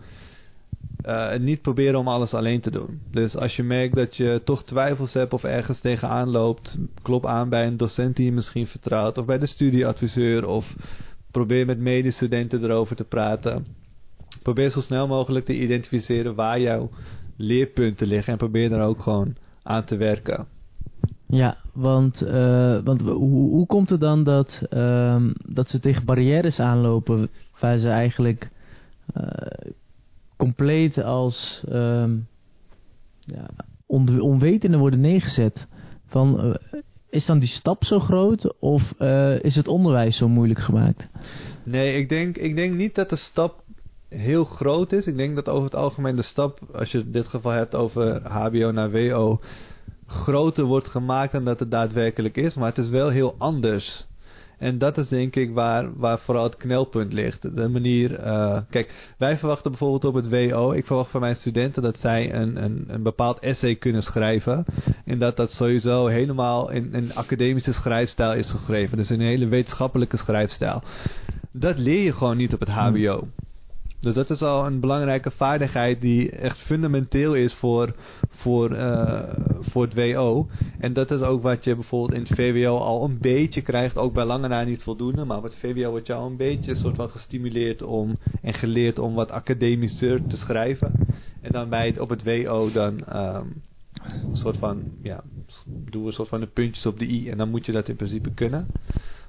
uh, 1.05 1.35
niet 1.37 1.61
proberen 1.61 1.99
om 1.99 2.07
alles 2.07 2.33
alleen 2.33 2.61
te 2.61 2.71
doen. 2.71 3.01
Dus 3.11 3.37
als 3.37 3.55
je 3.55 3.63
merkt 3.63 3.95
dat 3.95 4.15
je 4.15 4.41
toch 4.43 4.63
twijfels 4.63 5.13
hebt 5.13 5.33
of 5.33 5.43
ergens 5.43 5.79
tegenaan 5.79 6.29
loopt, 6.29 6.77
klop 7.01 7.25
aan 7.25 7.49
bij 7.49 7.67
een 7.67 7.77
docent 7.77 8.15
die 8.15 8.25
je 8.25 8.31
misschien 8.31 8.67
vertrouwt, 8.67 9.17
of 9.17 9.25
bij 9.25 9.37
de 9.37 9.45
studieadviseur, 9.45 10.47
of 10.47 10.75
probeer 11.31 11.65
met 11.65 11.79
medestudenten 11.79 12.63
erover 12.63 12.95
te 12.95 13.03
praten. 13.03 13.65
Probeer 14.41 14.69
zo 14.69 14.81
snel 14.81 15.07
mogelijk 15.07 15.45
te 15.45 15.59
identificeren 15.59 16.35
waar 16.35 16.59
jouw 16.59 16.89
leerpunten 17.37 18.07
liggen 18.07 18.31
en 18.31 18.39
probeer 18.39 18.69
daar 18.69 18.87
ook 18.87 19.01
gewoon 19.01 19.35
aan 19.63 19.85
te 19.85 19.95
werken. 19.95 20.47
Ja, 21.27 21.57
want, 21.75 22.23
uh, 22.23 22.79
want 22.83 23.01
hoe, 23.01 23.49
hoe 23.49 23.65
komt 23.65 23.89
het 23.89 23.99
dan 23.99 24.23
dat, 24.23 24.61
uh, 24.73 25.25
dat 25.45 25.69
ze 25.69 25.79
tegen 25.79 26.05
barrières 26.05 26.59
aanlopen 26.59 27.29
waar 27.59 27.77
ze 27.77 27.89
eigenlijk 27.89 28.49
uh, 29.17 29.71
compleet 30.37 31.03
als 31.03 31.63
um, 31.69 32.27
ja, 33.19 33.45
on, 33.85 34.21
onwetende 34.21 34.77
worden 34.77 34.99
neergezet? 34.99 35.67
Van, 36.05 36.45
uh, 36.45 36.81
is 37.09 37.25
dan 37.25 37.39
die 37.39 37.47
stap 37.47 37.83
zo 37.83 37.99
groot 37.99 38.59
of 38.59 38.91
is 39.41 39.55
het 39.55 39.67
onderwijs 39.67 40.17
zo 40.17 40.29
moeilijk 40.29 40.59
gemaakt? 40.59 41.09
Nee, 41.63 41.97
ik 41.97 42.09
denk, 42.09 42.37
ik 42.37 42.55
denk 42.55 42.73
niet 42.73 42.95
dat 42.95 43.09
de 43.09 43.15
stap 43.15 43.63
heel 44.09 44.43
groot 44.43 44.91
is. 44.91 45.07
Ik 45.07 45.17
denk 45.17 45.35
dat 45.35 45.49
over 45.49 45.63
het 45.63 45.75
algemeen 45.75 46.15
de 46.15 46.21
stap, 46.21 46.59
als 46.73 46.91
je 46.91 47.09
dit 47.09 47.25
geval 47.25 47.51
hebt 47.51 47.75
over 47.75 48.21
HBO 48.27 48.71
naar 48.71 48.91
WO, 48.91 49.39
groter 50.07 50.63
wordt 50.63 50.87
gemaakt 50.87 51.31
dan 51.31 51.45
dat 51.45 51.59
het 51.59 51.71
daadwerkelijk 51.71 52.37
is. 52.37 52.55
Maar 52.55 52.67
het 52.67 52.77
is 52.77 52.89
wel 52.89 53.09
heel 53.09 53.35
anders. 53.37 54.07
En 54.57 54.77
dat 54.77 54.97
is 54.97 55.07
denk 55.07 55.35
ik 55.35 55.53
waar, 55.53 55.97
waar 55.97 56.19
vooral 56.19 56.43
het 56.43 56.57
knelpunt 56.57 57.13
ligt. 57.13 57.55
De 57.55 57.67
manier. 57.67 58.25
Uh, 58.25 58.57
kijk, 58.69 59.13
wij 59.17 59.37
verwachten 59.37 59.71
bijvoorbeeld 59.71 60.05
op 60.05 60.13
het 60.13 60.29
WO. 60.29 60.71
Ik 60.71 60.85
verwacht 60.85 61.11
van 61.11 61.21
mijn 61.21 61.35
studenten 61.35 61.81
dat 61.81 61.99
zij 61.99 62.33
een, 62.33 62.63
een, 62.63 62.85
een 62.87 63.03
bepaald 63.03 63.39
essay 63.39 63.75
kunnen 63.75 64.03
schrijven. 64.03 64.65
En 65.05 65.19
dat 65.19 65.37
dat 65.37 65.51
sowieso 65.51 66.05
helemaal 66.05 66.71
in 66.71 66.89
een 66.91 67.15
academische 67.15 67.73
schrijfstijl 67.73 68.33
is 68.33 68.51
geschreven. 68.51 68.97
Dus 68.97 69.11
in 69.11 69.19
een 69.19 69.27
hele 69.27 69.47
wetenschappelijke 69.47 70.17
schrijfstijl. 70.17 70.81
Dat 71.51 71.77
leer 71.77 72.03
je 72.03 72.13
gewoon 72.13 72.37
niet 72.37 72.53
op 72.53 72.59
het 72.59 72.69
HBO. 72.69 73.27
Dus 74.05 74.15
dat 74.15 74.29
is 74.29 74.41
al 74.41 74.65
een 74.65 74.79
belangrijke 74.79 75.31
vaardigheid 75.31 76.01
die 76.01 76.29
echt 76.29 76.57
fundamenteel 76.57 77.33
is 77.33 77.53
voor, 77.53 77.95
voor, 78.29 78.71
uh, 78.71 79.23
voor 79.59 79.83
het 79.83 79.93
WO. 79.93 80.47
En 80.79 80.93
dat 80.93 81.11
is 81.11 81.21
ook 81.21 81.41
wat 81.41 81.63
je 81.63 81.75
bijvoorbeeld 81.75 82.13
in 82.13 82.19
het 82.19 82.35
VWO 82.35 82.77
al 82.77 83.03
een 83.03 83.17
beetje 83.17 83.61
krijgt. 83.61 83.97
Ook 83.97 84.13
bij 84.13 84.25
lange 84.25 84.47
na 84.47 84.63
niet 84.63 84.83
voldoende. 84.83 85.25
Maar 85.25 85.41
wat 85.41 85.55
VWO 85.55 85.89
wordt 85.89 86.09
al 86.09 86.25
een 86.25 86.37
beetje 86.37 86.75
soort 86.75 86.95
van 86.95 87.09
gestimuleerd 87.09 87.81
om 87.81 88.15
en 88.41 88.53
geleerd 88.53 88.99
om 88.99 89.13
wat 89.13 89.31
academischer 89.31 90.23
te 90.23 90.37
schrijven. 90.37 90.91
En 91.41 91.51
dan 91.51 91.69
bij 91.69 91.85
het, 91.85 91.99
op 91.99 92.09
het 92.09 92.23
WO 92.23 92.71
dan 92.71 92.93
um, 93.15 93.61
een 94.29 94.37
soort 94.37 94.57
van, 94.57 94.83
ja, 95.01 95.23
doen 95.65 96.01
we 96.01 96.07
een 96.07 96.13
soort 96.13 96.29
van 96.29 96.39
de 96.39 96.47
puntjes 96.47 96.85
op 96.85 96.99
de 96.99 97.07
i. 97.07 97.29
En 97.29 97.37
dan 97.37 97.49
moet 97.49 97.65
je 97.65 97.71
dat 97.71 97.89
in 97.89 97.95
principe 97.95 98.31
kunnen. 98.31 98.67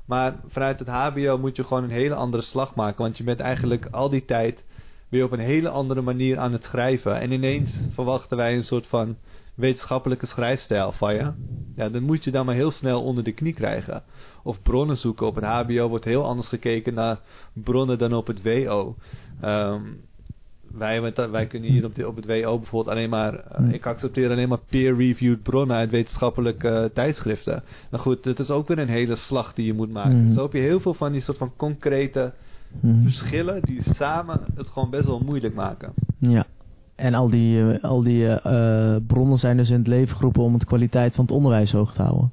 Maar 0.05 0.35
vanuit 0.47 0.79
het 0.79 0.89
HBO 0.89 1.39
moet 1.39 1.57
je 1.57 1.65
gewoon 1.65 1.85
een 1.85 1.91
hele 1.91 2.15
andere 2.15 2.43
slag 2.43 2.75
maken. 2.75 3.03
Want 3.03 3.17
je 3.17 3.25
bent 3.25 3.41
eigenlijk 3.41 3.89
al 3.91 4.11
die 4.11 4.25
tijd 4.25 4.65
weer 5.09 5.25
op 5.25 5.33
een 5.33 5.39
hele 5.39 5.69
andere 5.69 6.01
manier 6.01 6.39
aan 6.39 6.53
het 6.53 6.65
schrijven. 6.65 7.21
En 7.21 7.33
ineens 7.33 7.83
verwachten 7.91 8.37
wij 8.37 8.55
een 8.55 8.65
soort 8.65 8.87
van 8.87 9.17
wetenschappelijke 9.55 10.27
schrijfstijl 10.27 10.93
van 10.93 11.15
je. 11.15 11.33
Ja, 11.75 11.89
dan 11.89 12.03
moet 12.03 12.25
je 12.25 12.31
dan 12.31 12.47
maar 12.47 12.55
heel 12.55 12.71
snel 12.71 13.03
onder 13.03 13.25
de 13.25 13.33
knie 13.33 13.55
krijgen. 13.55 14.03
Of 14.43 14.63
bronnen 14.63 14.97
zoeken. 14.97 15.27
Op 15.27 15.35
het 15.35 15.45
HBO 15.45 15.89
wordt 15.89 16.05
heel 16.05 16.25
anders 16.25 16.49
gekeken 16.49 16.95
naar 16.95 17.21
bronnen 17.53 17.99
dan 17.99 18.15
op 18.15 18.27
het 18.27 18.43
WO. 18.43 18.97
Um, 19.45 20.01
wij, 20.73 21.13
wij 21.31 21.47
kunnen 21.47 21.71
hier 21.71 21.85
op, 21.85 21.95
de, 21.95 22.09
op 22.09 22.17
het 22.17 22.27
WO 22.27 22.59
bijvoorbeeld 22.59 22.97
alleen 22.97 23.11
maar... 23.11 23.45
Uh, 23.61 23.73
ik 23.73 23.87
accepteer 23.87 24.31
alleen 24.31 24.49
maar 24.49 24.65
peer-reviewed 24.69 25.43
bronnen 25.43 25.77
uit 25.77 25.91
wetenschappelijke 25.91 26.69
uh, 26.69 26.85
tijdschriften. 26.85 27.63
Nou 27.91 28.03
goed, 28.03 28.25
het 28.25 28.39
is 28.39 28.51
ook 28.51 28.69
weer 28.69 28.79
een 28.79 28.89
hele 28.89 29.15
slag 29.15 29.55
die 29.55 29.67
je 29.67 29.75
moet 29.75 29.93
maken. 29.93 30.23
Mm. 30.23 30.33
Zo 30.33 30.43
heb 30.43 30.53
je 30.53 30.59
heel 30.59 30.81
veel 30.81 30.95
van 30.95 31.13
die 31.13 31.21
soort 31.21 31.39
van 31.39 31.53
concrete 31.57 32.33
mm. 32.81 33.03
verschillen... 33.03 33.63
die 33.63 33.83
samen 33.83 34.41
het 34.55 34.69
gewoon 34.69 34.91
best 34.91 35.07
wel 35.07 35.21
moeilijk 35.25 35.55
maken. 35.55 35.93
Ja. 36.19 36.47
En 36.95 37.15
al 37.15 37.31
die, 37.31 37.59
uh, 37.59 37.85
al 37.85 38.03
die 38.03 38.23
uh, 38.23 38.97
bronnen 39.07 39.39
zijn 39.39 39.57
dus 39.57 39.71
in 39.71 39.79
het 39.79 39.87
leven 39.87 40.17
geroepen... 40.17 40.43
om 40.43 40.59
de 40.59 40.65
kwaliteit 40.65 41.15
van 41.15 41.25
het 41.25 41.35
onderwijs 41.35 41.73
hoog 41.73 41.93
te 41.93 42.03
houden. 42.03 42.33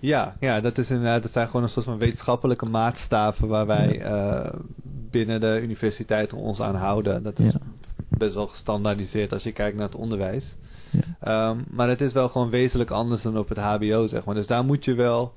Ja, 0.00 0.36
ja 0.40 0.60
dat, 0.60 0.78
is 0.78 0.90
inderdaad, 0.90 1.22
dat 1.22 1.32
zijn 1.32 1.46
gewoon 1.46 1.62
een 1.62 1.68
soort 1.68 1.86
van 1.86 1.98
wetenschappelijke 1.98 2.66
maatstaven 2.66 3.48
waar 3.48 3.66
wij 3.66 4.04
uh, 4.04 4.52
binnen 5.10 5.40
de 5.40 5.60
universiteit 5.62 6.32
ons 6.32 6.60
aan 6.60 6.74
houden. 6.74 7.22
Dat 7.22 7.38
is 7.38 7.52
ja. 7.52 7.58
best 8.08 8.34
wel 8.34 8.46
gestandaardiseerd 8.46 9.32
als 9.32 9.42
je 9.42 9.52
kijkt 9.52 9.76
naar 9.76 9.86
het 9.86 9.96
onderwijs. 9.96 10.56
Ja. 10.90 11.48
Um, 11.50 11.64
maar 11.70 11.88
het 11.88 12.00
is 12.00 12.12
wel 12.12 12.28
gewoon 12.28 12.50
wezenlijk 12.50 12.90
anders 12.90 13.22
dan 13.22 13.38
op 13.38 13.48
het 13.48 13.58
HBO, 13.58 14.06
zeg 14.06 14.24
maar. 14.24 14.34
Dus 14.34 14.46
daar 14.46 14.64
moet 14.64 14.84
je 14.84 14.94
wel 14.94 15.32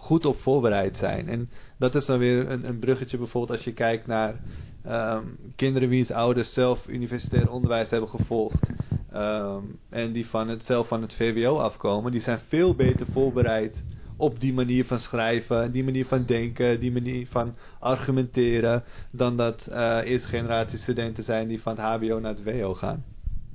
goed 0.00 0.24
op 0.24 0.40
voorbereid 0.40 0.96
zijn. 0.96 1.28
En 1.28 1.50
dat 1.78 1.94
is 1.94 2.06
dan 2.06 2.18
weer 2.18 2.50
een, 2.50 2.68
een 2.68 2.78
bruggetje 2.78 3.18
bijvoorbeeld 3.18 3.56
als 3.56 3.64
je 3.64 3.72
kijkt 3.72 4.06
naar 4.06 4.34
um, 4.86 5.38
kinderen 5.56 5.88
wiens 5.88 6.10
ouders 6.10 6.52
zelf 6.52 6.88
universitair 6.88 7.50
onderwijs 7.50 7.90
hebben 7.90 8.08
gevolgd. 8.08 8.70
Um, 9.14 9.78
en 9.88 10.12
die 10.12 10.26
van 10.26 10.48
het, 10.48 10.64
zelf 10.64 10.88
van 10.88 11.02
het 11.02 11.14
VWO 11.14 11.56
afkomen. 11.56 12.12
Die 12.12 12.20
zijn 12.20 12.38
veel 12.38 12.74
beter 12.74 13.06
voorbereid 13.12 13.82
op 14.16 14.40
die 14.40 14.52
manier 14.52 14.84
van 14.84 14.98
schrijven, 14.98 15.72
die 15.72 15.84
manier 15.84 16.06
van 16.06 16.24
denken, 16.24 16.80
die 16.80 16.92
manier 16.92 17.26
van 17.26 17.54
argumenteren, 17.78 18.82
dan 19.10 19.36
dat 19.36 19.66
eh, 19.66 19.98
eerste 20.04 20.28
generatie 20.28 20.78
studenten 20.78 21.24
zijn 21.24 21.48
die 21.48 21.62
van 21.62 21.72
het 21.76 21.82
HBO 21.82 22.18
naar 22.20 22.34
het 22.34 22.44
WO 22.44 22.74
gaan. 22.74 23.04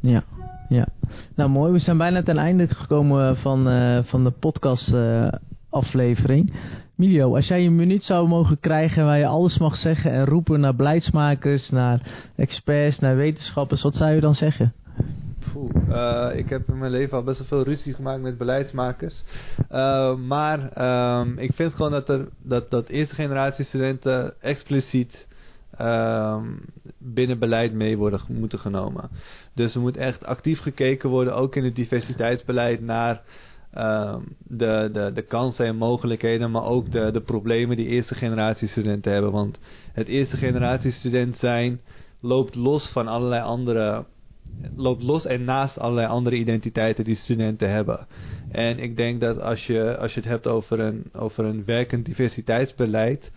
Ja, 0.02 0.24
ja. 0.70 0.88
Nou 1.36 1.50
mooi, 1.50 1.72
we 1.72 1.80
zijn 1.80 1.98
bijna 1.98 2.24
ten 2.24 2.38
einde 2.38 2.68
gekomen 2.68 3.38
van, 3.38 3.68
eh, 3.68 4.04
van 4.04 4.24
de 4.24 4.32
podcast 4.32 4.94
eh, 4.94 5.28
aflevering. 5.76 6.54
Milio, 6.96 7.36
als 7.36 7.48
jij 7.48 7.66
een 7.66 7.76
minuut 7.76 8.04
zou 8.04 8.28
mogen 8.28 8.60
krijgen 8.60 9.06
waar 9.06 9.18
je 9.18 9.28
alles 9.28 9.58
mag 9.58 9.78
zeggen 9.78 10.12
en 10.12 10.26
roepen 10.26 10.60
naar 10.60 10.76
beleidsmakers, 10.76 11.70
naar 11.70 12.02
experts, 12.36 13.00
naar 13.00 13.16
wetenschappers, 13.16 13.82
wat 13.82 13.96
zou 13.96 14.12
je 14.12 14.20
dan 14.20 14.36
zeggen? 14.36 14.74
Eh, 15.90 16.30
ik 16.36 16.50
heb 16.50 16.70
in 16.70 16.78
mijn 16.78 16.92
leven 16.92 17.18
al 17.18 17.24
best 17.24 17.38
wel 17.40 17.48
veel 17.48 17.64
ruzie 17.64 17.94
gemaakt 17.94 18.22
met 18.22 18.38
beleidsmakers. 18.38 19.24
Eh, 19.70 20.16
maar 20.16 20.70
ehm, 20.72 21.38
ik 21.38 21.54
vind 21.54 21.74
gewoon 21.74 21.92
dat, 21.92 22.10
er, 22.10 22.28
dat, 22.42 22.72
dat 22.72 22.88
eerste 22.88 23.16
generatie 23.16 23.66
studenten 23.66 24.42
expliciet 24.42 25.28
ehm, 25.78 26.44
binnen 26.98 27.40
beleid 27.40 27.74
mee 27.74 27.98
worden 27.98 28.20
moeten 28.28 28.60
genomen. 28.60 29.10
Dus 29.54 29.76
er 29.76 29.82
moet 29.82 29.98
echt 29.98 30.26
actief 30.26 30.60
gekeken 30.60 31.10
worden, 31.10 31.36
ook 31.36 31.56
in 31.56 31.64
het 31.64 31.76
diversiteitsbeleid, 31.76 32.82
naar 32.82 33.22
ehm, 33.76 34.22
de, 34.38 34.90
de, 34.94 35.12
de 35.14 35.22
kansen 35.22 35.66
en 35.66 35.76
mogelijkheden, 35.76 36.52
maar 36.52 36.66
ook 36.66 36.92
de, 36.92 37.12
de 37.12 37.22
problemen 37.22 37.76
die 37.78 37.88
eerste 37.88 38.16
generatie 38.16 38.68
studenten 38.68 39.12
hebben. 39.12 39.32
Want 39.32 39.60
het 39.94 40.08
eerste 40.08 40.38
generatie 40.38 40.92
student 40.92 41.38
zijn 41.38 41.82
loopt 42.20 42.56
los 42.56 42.88
van 42.90 43.08
allerlei 43.08 43.42
andere 43.42 44.06
loopt 44.76 45.04
los 45.04 45.26
en 45.26 45.44
naast 45.44 45.80
allerlei 45.80 46.08
andere 46.08 46.36
identiteiten 46.36 47.04
die 47.04 47.16
studenten 47.16 47.72
hebben. 47.72 48.08
En 48.52 48.80
ik 48.80 48.98
denk 48.98 49.22
dat 49.22 49.42
als 49.42 49.68
je, 49.68 49.98
als 49.98 50.14
je 50.14 50.20
het 50.20 50.30
hebt 50.30 50.48
over 50.48 50.80
een, 50.80 51.04
over 51.14 51.46
een 51.46 51.66
werkend 51.66 52.06
diversiteitsbeleid, 52.06 53.32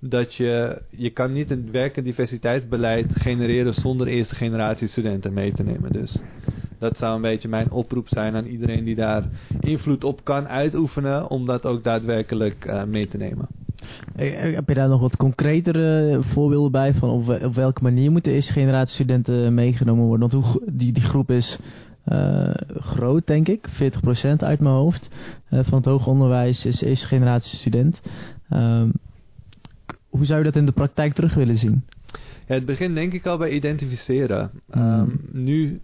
dat 0.00 0.34
je, 0.34 0.82
je 0.90 1.10
kan 1.10 1.32
niet 1.32 1.50
een 1.50 1.70
werkend 1.70 2.06
diversiteitsbeleid 2.06 3.20
genereren 3.20 3.74
zonder 3.74 4.06
eerste 4.06 4.34
generatie 4.34 4.88
studenten 4.88 5.32
mee 5.32 5.52
te 5.52 5.62
nemen. 5.62 5.92
Dus 5.92 6.20
dat 6.80 6.96
zou 6.96 7.14
een 7.14 7.22
beetje 7.22 7.48
mijn 7.48 7.70
oproep 7.70 8.08
zijn 8.08 8.34
aan 8.34 8.44
iedereen 8.44 8.84
die 8.84 8.94
daar 8.94 9.24
invloed 9.60 10.04
op 10.04 10.24
kan 10.24 10.48
uitoefenen, 10.48 11.28
om 11.28 11.46
dat 11.46 11.66
ook 11.66 11.84
daadwerkelijk 11.84 12.64
uh, 12.66 12.84
mee 12.84 13.06
te 13.06 13.16
nemen. 13.16 13.46
Eh, 14.16 14.54
heb 14.54 14.68
je 14.68 14.74
daar 14.74 14.88
nog 14.88 15.00
wat 15.00 15.16
concretere 15.16 16.18
voorbeelden 16.22 16.72
bij 16.72 16.94
van 16.94 17.10
op, 17.10 17.42
op 17.44 17.54
welke 17.54 17.82
manier 17.82 18.10
moeten 18.10 18.32
eerste 18.32 18.52
generatie 18.52 18.94
studenten 18.94 19.54
meegenomen 19.54 20.04
worden? 20.04 20.30
Want 20.30 20.44
hoe, 20.44 20.62
die, 20.72 20.92
die 20.92 21.02
groep 21.02 21.30
is 21.30 21.58
uh, 22.06 22.50
groot, 22.76 23.26
denk 23.26 23.48
ik, 23.48 23.68
40% 23.68 23.72
uit 24.36 24.60
mijn 24.60 24.74
hoofd 24.74 25.08
uh, 25.50 25.60
van 25.62 25.78
het 25.78 25.86
hoger 25.86 26.08
onderwijs 26.12 26.64
is 26.66 26.82
eerste 26.82 27.06
generatie 27.06 27.58
student. 27.58 28.00
Um, 28.50 28.92
hoe 30.08 30.24
zou 30.24 30.38
je 30.38 30.44
dat 30.44 30.56
in 30.56 30.66
de 30.66 30.72
praktijk 30.72 31.12
terug 31.12 31.34
willen 31.34 31.58
zien? 31.58 31.84
Ja, 32.46 32.54
het 32.54 32.64
begint 32.64 32.94
denk 32.94 33.12
ik 33.12 33.26
al 33.26 33.38
bij 33.38 33.50
identificeren. 33.50 34.50
Mm. 34.66 34.82
Um, 34.82 35.20
nu 35.32 35.80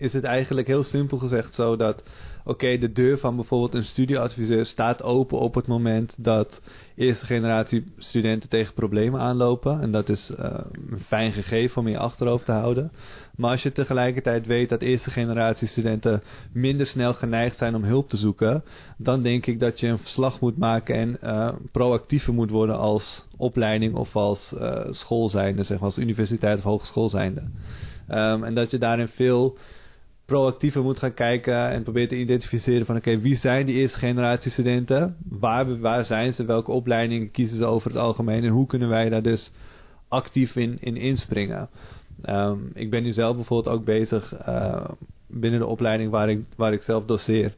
is 0.00 0.12
het 0.12 0.24
eigenlijk 0.24 0.66
heel 0.66 0.82
simpel 0.82 1.18
gezegd 1.18 1.54
zo 1.54 1.76
dat 1.76 2.02
oké, 2.44 2.78
de 2.78 2.92
deur 2.92 3.18
van 3.18 3.36
bijvoorbeeld 3.36 3.74
een 3.74 3.84
studieadviseur 3.84 4.66
staat 4.66 5.02
open 5.02 5.38
op 5.38 5.54
het 5.54 5.66
moment 5.66 6.24
dat 6.24 6.62
eerste 6.94 7.26
generatie 7.26 7.92
studenten 7.98 8.48
tegen 8.48 8.74
problemen 8.74 9.20
aanlopen. 9.20 9.80
En 9.80 9.90
dat 9.90 10.08
is 10.08 10.30
uh, 10.30 10.38
een 10.90 11.00
fijn 11.00 11.32
gegeven 11.32 11.80
om 11.80 11.88
je 11.88 11.98
achterhoofd 11.98 12.44
te 12.44 12.52
houden. 12.52 12.92
Maar 13.36 13.50
als 13.50 13.62
je 13.62 13.72
tegelijkertijd 13.72 14.46
weet 14.46 14.68
dat 14.68 14.82
eerste 14.82 15.10
generatie 15.10 15.68
studenten 15.68 16.22
minder 16.52 16.86
snel 16.86 17.14
geneigd 17.14 17.56
zijn 17.56 17.74
om 17.74 17.84
hulp 17.84 18.08
te 18.08 18.16
zoeken, 18.16 18.64
dan 18.96 19.22
denk 19.22 19.46
ik 19.46 19.60
dat 19.60 19.80
je 19.80 19.86
een 19.86 19.98
verslag 19.98 20.40
moet 20.40 20.58
maken 20.58 20.94
en 20.94 21.18
uh, 21.22 21.52
proactiever 21.72 22.34
moet 22.34 22.50
worden 22.50 22.78
als 22.78 23.26
opleiding 23.36 23.94
of 23.94 24.16
als 24.16 24.52
uh, 24.52 24.86
school 24.90 25.28
zijnde, 25.28 25.62
zeg 25.62 25.76
maar 25.76 25.86
als 25.86 25.98
universiteit 25.98 26.58
of 26.58 26.64
hogeschool 26.64 27.08
zijnde. 27.08 27.42
Um, 28.10 28.44
en 28.44 28.54
dat 28.54 28.70
je 28.70 28.78
daarin 28.78 29.08
veel 29.08 29.56
proactiever 30.30 30.82
moet 30.82 30.98
gaan 30.98 31.14
kijken 31.14 31.70
en 31.70 31.82
proberen 31.82 32.08
te 32.08 32.16
identificeren 32.16 32.86
van 32.86 32.96
oké, 32.96 33.18
wie 33.18 33.34
zijn 33.34 33.66
die 33.66 33.74
eerste 33.74 33.98
generatie 33.98 34.50
studenten? 34.50 35.16
Waar, 35.28 35.80
waar 35.80 36.04
zijn 36.04 36.32
ze? 36.32 36.44
Welke 36.44 36.70
opleidingen 36.70 37.30
kiezen 37.30 37.56
ze 37.56 37.64
over 37.64 37.90
het 37.90 37.98
algemeen? 37.98 38.44
En 38.44 38.50
hoe 38.50 38.66
kunnen 38.66 38.88
wij 38.88 39.08
daar 39.08 39.22
dus 39.22 39.52
actief 40.08 40.56
in, 40.56 40.76
in 40.80 40.96
inspringen? 40.96 41.68
Um, 42.24 42.70
ik 42.74 42.90
ben 42.90 43.02
nu 43.02 43.12
zelf 43.12 43.36
bijvoorbeeld 43.36 43.74
ook 43.76 43.84
bezig 43.84 44.48
uh, 44.48 44.84
binnen 45.26 45.60
de 45.60 45.66
opleiding 45.66 46.10
waar 46.10 46.28
ik, 46.28 46.44
waar 46.56 46.72
ik 46.72 46.82
zelf 46.82 47.04
doseer. 47.04 47.54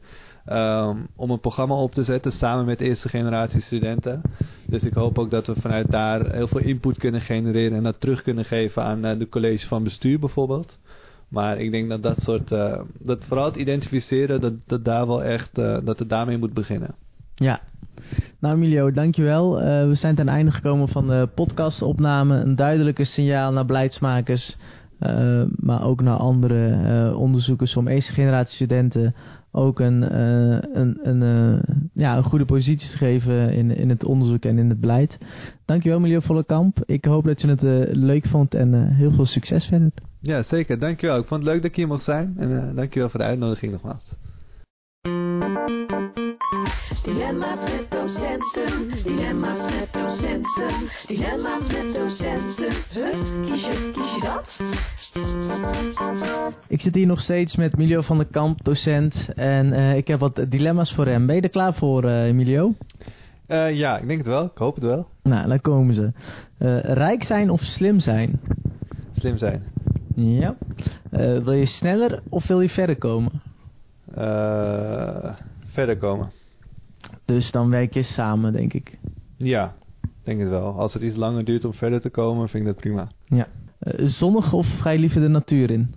Um, 0.51 1.07
om 1.15 1.31
een 1.31 1.39
programma 1.39 1.75
op 1.75 1.93
te 1.93 2.03
zetten 2.03 2.31
samen 2.31 2.65
met 2.65 2.81
eerste 2.81 3.09
generatie 3.09 3.61
studenten. 3.61 4.21
Dus 4.67 4.83
ik 4.83 4.93
hoop 4.93 5.19
ook 5.19 5.29
dat 5.31 5.47
we 5.47 5.61
vanuit 5.61 5.91
daar 5.91 6.31
heel 6.31 6.47
veel 6.47 6.61
input 6.61 6.97
kunnen 6.97 7.21
genereren 7.21 7.77
en 7.77 7.83
dat 7.83 7.99
terug 7.99 8.21
kunnen 8.21 8.45
geven 8.45 8.83
aan 8.83 9.05
uh, 9.05 9.19
de 9.19 9.29
college 9.29 9.67
van 9.67 9.83
bestuur 9.83 10.19
bijvoorbeeld. 10.19 10.79
Maar 11.33 11.59
ik 11.59 11.71
denk 11.71 11.89
dat 11.89 12.03
dat 12.03 12.21
soort, 12.21 12.51
uh, 12.51 12.79
dat 12.99 13.25
vooral 13.25 13.45
het 13.45 13.55
identificeren, 13.55 14.41
dat, 14.41 14.53
dat 14.65 14.85
daar 14.85 15.07
wel 15.07 15.23
echt, 15.23 15.57
uh, 15.57 15.77
dat 15.83 15.99
het 15.99 16.09
daarmee 16.09 16.37
moet 16.37 16.53
beginnen. 16.53 16.95
Ja. 17.35 17.59
Nou 18.39 18.55
Emilio, 18.55 18.91
dankjewel. 18.91 19.61
Uh, 19.61 19.87
we 19.87 19.95
zijn 19.95 20.15
ten 20.15 20.27
einde 20.27 20.51
gekomen 20.51 20.87
van 20.87 21.07
de 21.07 21.29
podcastopname. 21.35 22.35
Een 22.35 22.55
duidelijke 22.55 23.03
signaal 23.03 23.51
naar 23.51 23.65
beleidsmakers, 23.65 24.57
maar 25.55 25.83
ook 25.83 26.01
naar 26.01 26.17
andere 26.17 27.15
onderzoekers 27.15 27.75
om 27.75 27.87
eerste 27.87 28.13
generatie 28.13 28.55
studenten 28.55 29.15
ook 29.51 29.79
een, 29.79 30.19
een, 30.79 30.99
een, 31.03 31.61
ja, 31.93 32.17
een 32.17 32.23
goede 32.23 32.45
positie 32.45 32.89
te 32.89 32.97
geven 32.97 33.53
in, 33.53 33.75
in 33.75 33.89
het 33.89 34.03
onderzoek 34.03 34.45
en 34.45 34.57
in 34.57 34.69
het 34.69 34.79
beleid. 34.79 35.17
Dankjewel 35.65 35.97
Emilio 35.97 36.19
Vollekamp. 36.19 36.83
Ik 36.85 37.05
hoop 37.05 37.23
dat 37.23 37.41
je 37.41 37.47
het 37.47 37.61
leuk 37.95 38.27
vond 38.27 38.55
en 38.55 38.93
heel 38.93 39.11
veel 39.11 39.25
succes 39.25 39.65
verder. 39.65 39.91
Ja, 40.25 40.43
zeker. 40.43 40.79
Dankjewel. 40.79 41.17
Ik 41.17 41.25
vond 41.25 41.43
het 41.43 41.51
leuk 41.51 41.61
dat 41.61 41.71
ik 41.71 41.77
hier 41.77 41.87
mocht 41.87 42.03
zijn. 42.03 42.33
En 42.37 42.49
uh, 42.49 42.75
dankjewel 42.75 43.09
voor 43.09 43.19
de 43.19 43.25
uitnodiging 43.25 43.71
nogmaals. 43.71 44.15
Dilemma's 47.03 47.63
met 47.63 47.91
docenten, 47.91 49.03
dilemma's 49.03 49.59
met 49.59 49.93
docenten, 49.93 50.89
dilemma's 51.07 51.67
met 51.67 51.93
docenten. 51.93 52.71
Huh? 52.93 53.45
Kies 53.45 53.67
je, 53.67 53.91
kies 53.93 54.15
je 54.15 54.21
dat? 54.21 54.59
Ik 56.67 56.81
zit 56.81 56.95
hier 56.95 57.07
nog 57.07 57.21
steeds 57.21 57.55
met 57.55 57.73
Emilio 57.73 58.01
van 58.01 58.17
der 58.17 58.27
Kamp, 58.31 58.63
docent. 58.63 59.29
En 59.35 59.65
uh, 59.65 59.95
ik 59.95 60.07
heb 60.07 60.19
wat 60.19 60.45
dilemma's 60.49 60.93
voor 60.93 61.05
hem. 61.05 61.25
Ben 61.25 61.35
je 61.35 61.41
er 61.41 61.49
klaar 61.49 61.73
voor, 61.73 62.03
uh, 62.03 62.23
Emilio? 62.23 62.73
Uh, 63.47 63.73
ja, 63.75 63.97
ik 63.97 64.07
denk 64.07 64.19
het 64.19 64.27
wel. 64.27 64.45
Ik 64.45 64.57
hoop 64.57 64.75
het 64.75 64.83
wel. 64.83 65.07
Nou, 65.23 65.47
dan 65.47 65.61
komen 65.61 65.93
ze. 65.93 66.11
rijk 66.93 67.23
zijn 67.23 67.49
of 67.49 67.61
slim 67.61 67.99
zijn? 67.99 68.39
Slim 69.17 69.37
zijn. 69.37 69.63
Ja. 70.15 70.55
Uh, 71.11 71.43
wil 71.43 71.53
je 71.53 71.65
sneller 71.65 72.21
of 72.29 72.47
wil 72.47 72.61
je 72.61 72.69
verder 72.69 72.97
komen? 72.97 73.41
Uh, 74.17 75.33
verder 75.65 75.97
komen. 75.97 76.31
Dus 77.25 77.51
dan 77.51 77.69
werk 77.69 77.93
je 77.93 78.03
samen, 78.03 78.53
denk 78.53 78.73
ik. 78.73 78.99
Ja, 79.37 79.73
denk 80.23 80.39
het 80.39 80.49
wel. 80.49 80.79
Als 80.79 80.93
het 80.93 81.03
iets 81.03 81.15
langer 81.15 81.45
duurt 81.45 81.65
om 81.65 81.73
verder 81.73 82.01
te 82.01 82.09
komen, 82.09 82.49
vind 82.49 82.67
ik 82.67 82.73
dat 82.73 82.81
prima. 82.81 83.07
Ja. 83.25 83.47
Uh, 83.79 84.07
zonnig 84.07 84.53
of 84.53 84.79
ga 84.79 84.89
je 84.89 84.99
liever 84.99 85.21
de 85.21 85.27
natuur 85.27 85.71
in? 85.71 85.95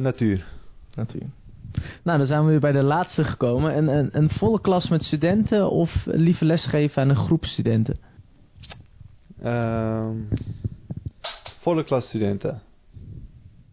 natuur. 0.00 0.46
Natuur. 0.94 1.26
Nou, 2.02 2.18
dan 2.18 2.26
zijn 2.26 2.44
we 2.44 2.50
weer 2.50 2.60
bij 2.60 2.72
de 2.72 2.82
laatste 2.82 3.24
gekomen. 3.24 3.76
Een, 3.76 3.88
een, 3.88 4.08
een 4.12 4.30
volle 4.30 4.60
klas 4.60 4.88
met 4.88 5.04
studenten 5.04 5.70
of 5.70 6.06
liever 6.06 6.46
lesgeven 6.46 7.02
aan 7.02 7.08
een 7.08 7.16
groep 7.16 7.44
studenten? 7.44 7.96
Volle 11.64 11.84
klas 11.84 12.06
studenten. 12.06 12.60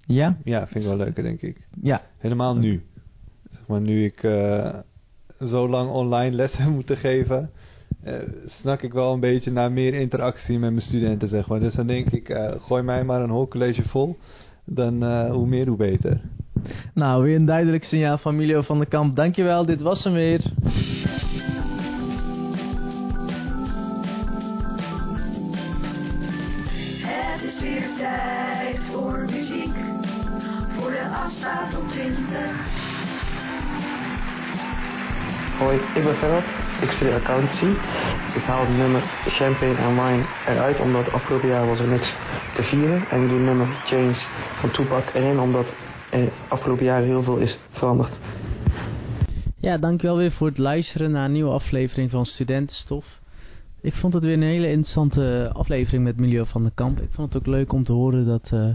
Ja? 0.06 0.38
Ja, 0.43 0.67
vind 0.67 0.84
ik 0.84 0.89
wel 0.89 0.99
leuker, 0.99 1.23
denk 1.23 1.41
ik. 1.41 1.67
Ja. 1.82 2.01
Helemaal 2.17 2.56
nu. 2.56 2.84
Zeg 3.49 3.67
maar, 3.67 3.82
nu 3.82 4.06
ik 4.06 4.23
uh, 4.23 4.73
zo 5.41 5.69
lang 5.69 5.89
online 5.89 6.36
les 6.36 6.58
heb 6.58 6.69
moeten 6.80 6.97
geven, 6.97 7.51
uh, 8.06 8.15
snak 8.45 8.82
ik 8.82 8.93
wel 8.93 9.13
een 9.13 9.19
beetje 9.19 9.51
naar 9.51 9.71
meer 9.71 9.93
interactie 9.93 10.60
met 10.60 10.69
mijn 10.71 10.82
studenten, 10.82 11.27
zeg 11.27 11.47
maar. 11.47 11.60
Dus 11.60 11.73
dan 11.73 11.88
denk 11.88 12.12
ik, 12.12 12.30
uh, 12.30 12.51
gooi 12.58 12.84
mij 12.84 13.04
maar 13.04 13.21
een 13.21 13.30
hoorcollege 13.30 13.84
vol. 13.84 14.17
Dan 14.65 15.04
hoe 15.30 15.47
meer, 15.47 15.67
hoe 15.67 15.77
beter. 15.77 16.21
Nou, 16.93 17.23
weer 17.23 17.36
een 17.36 17.45
duidelijk 17.45 17.84
signaal 17.84 18.17
van 18.17 18.36
Milio 18.36 18.62
van 18.62 18.77
der 18.77 18.88
Kamp. 18.88 19.15
Dankjewel, 19.15 19.65
dit 19.65 19.82
was 19.82 20.04
hem 20.04 20.13
weer. 20.13 20.51
Ik 35.71 36.03
ben 36.03 36.15
Ferhat. 36.15 36.43
Ik 36.81 36.91
studeer 36.91 37.15
accountancy. 37.15 37.65
Ik 38.36 38.43
haal 38.43 38.65
het 38.65 38.77
nummer 38.77 39.01
Champagne 39.27 39.75
en 39.75 39.89
Wine 39.89 40.23
eruit 40.47 40.79
omdat 40.79 41.12
afgelopen 41.12 41.47
jaar 41.47 41.67
was 41.67 41.79
er 41.79 41.88
niks 41.88 42.15
te 42.53 42.63
vieren. 42.63 43.03
En 43.10 43.21
het 43.21 43.41
nummer 43.41 43.67
Change 43.86 44.13
van 44.60 44.71
Tupac 44.71 45.13
erin 45.13 45.39
omdat 45.39 45.65
er 46.10 46.29
afgelopen 46.47 46.86
jaar 46.86 47.01
heel 47.01 47.23
veel 47.23 47.38
is 47.38 47.60
veranderd. 47.69 48.19
Ja, 49.60 49.77
dankjewel 49.77 50.17
weer 50.17 50.31
voor 50.31 50.47
het 50.47 50.57
luisteren 50.57 51.12
naar 51.12 51.25
een 51.25 51.31
nieuwe 51.31 51.51
aflevering 51.51 52.12
van 52.12 52.25
Studentenstof. 52.25 53.19
Ik 53.81 53.93
vond 53.93 54.13
het 54.13 54.23
weer 54.23 54.34
een 54.34 54.41
hele 54.41 54.67
interessante 54.67 55.51
aflevering 55.53 56.03
met 56.03 56.19
Milieu 56.19 56.45
van 56.45 56.63
de 56.63 56.71
Kamp. 56.75 57.01
Ik 57.01 57.12
vond 57.12 57.34
het 57.34 57.41
ook 57.41 57.47
leuk 57.47 57.73
om 57.73 57.84
te 57.84 57.91
horen 57.91 58.25
dat 58.25 58.51
uh, 58.53 58.69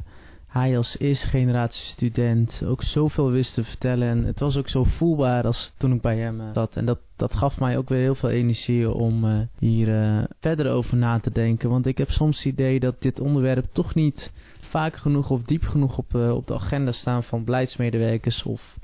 hij 0.56 0.76
als 0.76 0.98
eerste 0.98 1.28
generatie 1.28 1.86
student 1.86 2.62
ook 2.64 2.82
zoveel 2.82 3.30
wist 3.30 3.54
te 3.54 3.64
vertellen. 3.64 4.08
En 4.08 4.24
het 4.24 4.40
was 4.40 4.56
ook 4.56 4.68
zo 4.68 4.84
voelbaar 4.84 5.44
als 5.44 5.72
toen 5.78 5.92
ik 5.92 6.00
bij 6.00 6.18
hem 6.18 6.40
uh, 6.40 6.46
zat. 6.54 6.76
En 6.76 6.84
dat, 6.84 6.98
dat 7.16 7.34
gaf 7.34 7.60
mij 7.60 7.78
ook 7.78 7.88
weer 7.88 8.00
heel 8.00 8.14
veel 8.14 8.30
energie 8.30 8.90
om 8.90 9.24
uh, 9.24 9.38
hier 9.58 10.26
verder 10.40 10.70
over 10.70 10.96
na 10.96 11.18
te 11.18 11.32
denken. 11.32 11.70
Want 11.70 11.86
ik 11.86 11.98
heb 11.98 12.10
soms 12.10 12.36
het 12.36 12.46
idee 12.46 12.80
dat 12.80 13.02
dit 13.02 13.20
onderwerp 13.20 13.66
toch 13.72 13.94
niet 13.94 14.32
vaak 14.60 14.96
genoeg 14.96 15.30
of 15.30 15.42
diep 15.42 15.64
genoeg 15.64 15.98
op, 15.98 16.14
op 16.14 16.46
de 16.46 16.54
agenda 16.54 16.92
staan 16.92 17.22
van 17.22 17.44
beleidsmedewerkers 17.44 18.42
of, 18.42 18.76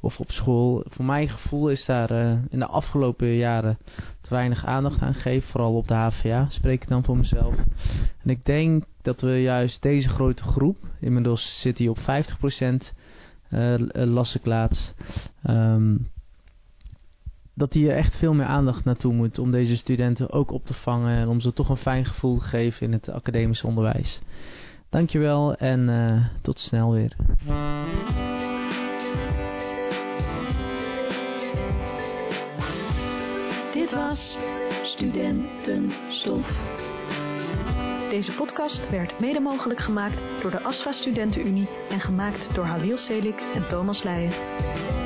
of 0.00 0.20
op 0.20 0.32
school. 0.32 0.84
Voor 0.88 1.04
mijn 1.04 1.28
gevoel 1.28 1.68
is 1.68 1.84
daar 1.84 2.10
in 2.50 2.58
de 2.58 2.66
afgelopen 2.66 3.26
jaren 3.26 3.78
te 4.20 4.30
weinig 4.30 4.64
aandacht 4.64 5.00
aan 5.00 5.14
gegeven, 5.14 5.48
vooral 5.48 5.74
op 5.74 5.88
de 5.88 5.94
HVA, 5.94 6.46
spreek 6.48 6.82
ik 6.82 6.88
dan 6.88 7.04
voor 7.04 7.16
mezelf. 7.16 7.54
En 8.22 8.30
ik 8.30 8.44
denk 8.44 8.84
dat 9.02 9.20
we 9.20 9.42
juist 9.42 9.82
deze 9.82 10.08
grote 10.08 10.42
groep, 10.42 10.76
inmiddels 11.00 11.60
zit 11.60 11.78
hij 11.78 11.88
op 11.88 11.98
50%, 11.98 12.02
uh, 13.50 13.74
um, 15.48 16.10
dat 17.54 17.72
hier 17.72 17.94
echt 17.94 18.16
veel 18.16 18.34
meer 18.34 18.46
aandacht 18.46 18.84
naartoe 18.84 19.12
moet 19.12 19.38
om 19.38 19.50
deze 19.50 19.76
studenten 19.76 20.30
ook 20.32 20.50
op 20.50 20.64
te 20.64 20.74
vangen 20.74 21.18
en 21.18 21.28
om 21.28 21.40
ze 21.40 21.52
toch 21.52 21.68
een 21.68 21.76
fijn 21.76 22.04
gevoel 22.04 22.38
te 22.38 22.44
geven 22.44 22.86
in 22.86 22.92
het 22.92 23.10
academisch 23.10 23.64
onderwijs. 23.64 24.20
Dankjewel 24.88 25.54
en 25.54 25.88
uh, 25.88 26.26
tot 26.42 26.58
snel 26.58 26.92
weer. 26.92 27.16
Dit 33.72 33.94
was 33.94 34.38
Studentenstof. 34.82 36.46
Deze 38.10 38.32
podcast 38.34 38.90
werd 38.90 39.20
mede 39.20 39.40
mogelijk 39.40 39.80
gemaakt 39.80 40.42
door 40.42 40.50
de 40.50 40.62
ASFA 40.62 40.92
Studentenunie 40.92 41.68
en 41.88 42.00
gemaakt 42.00 42.54
door 42.54 42.64
Halil 42.64 42.96
Selik 42.96 43.40
en 43.54 43.68
Thomas 43.68 44.02
Leijen. 44.02 44.99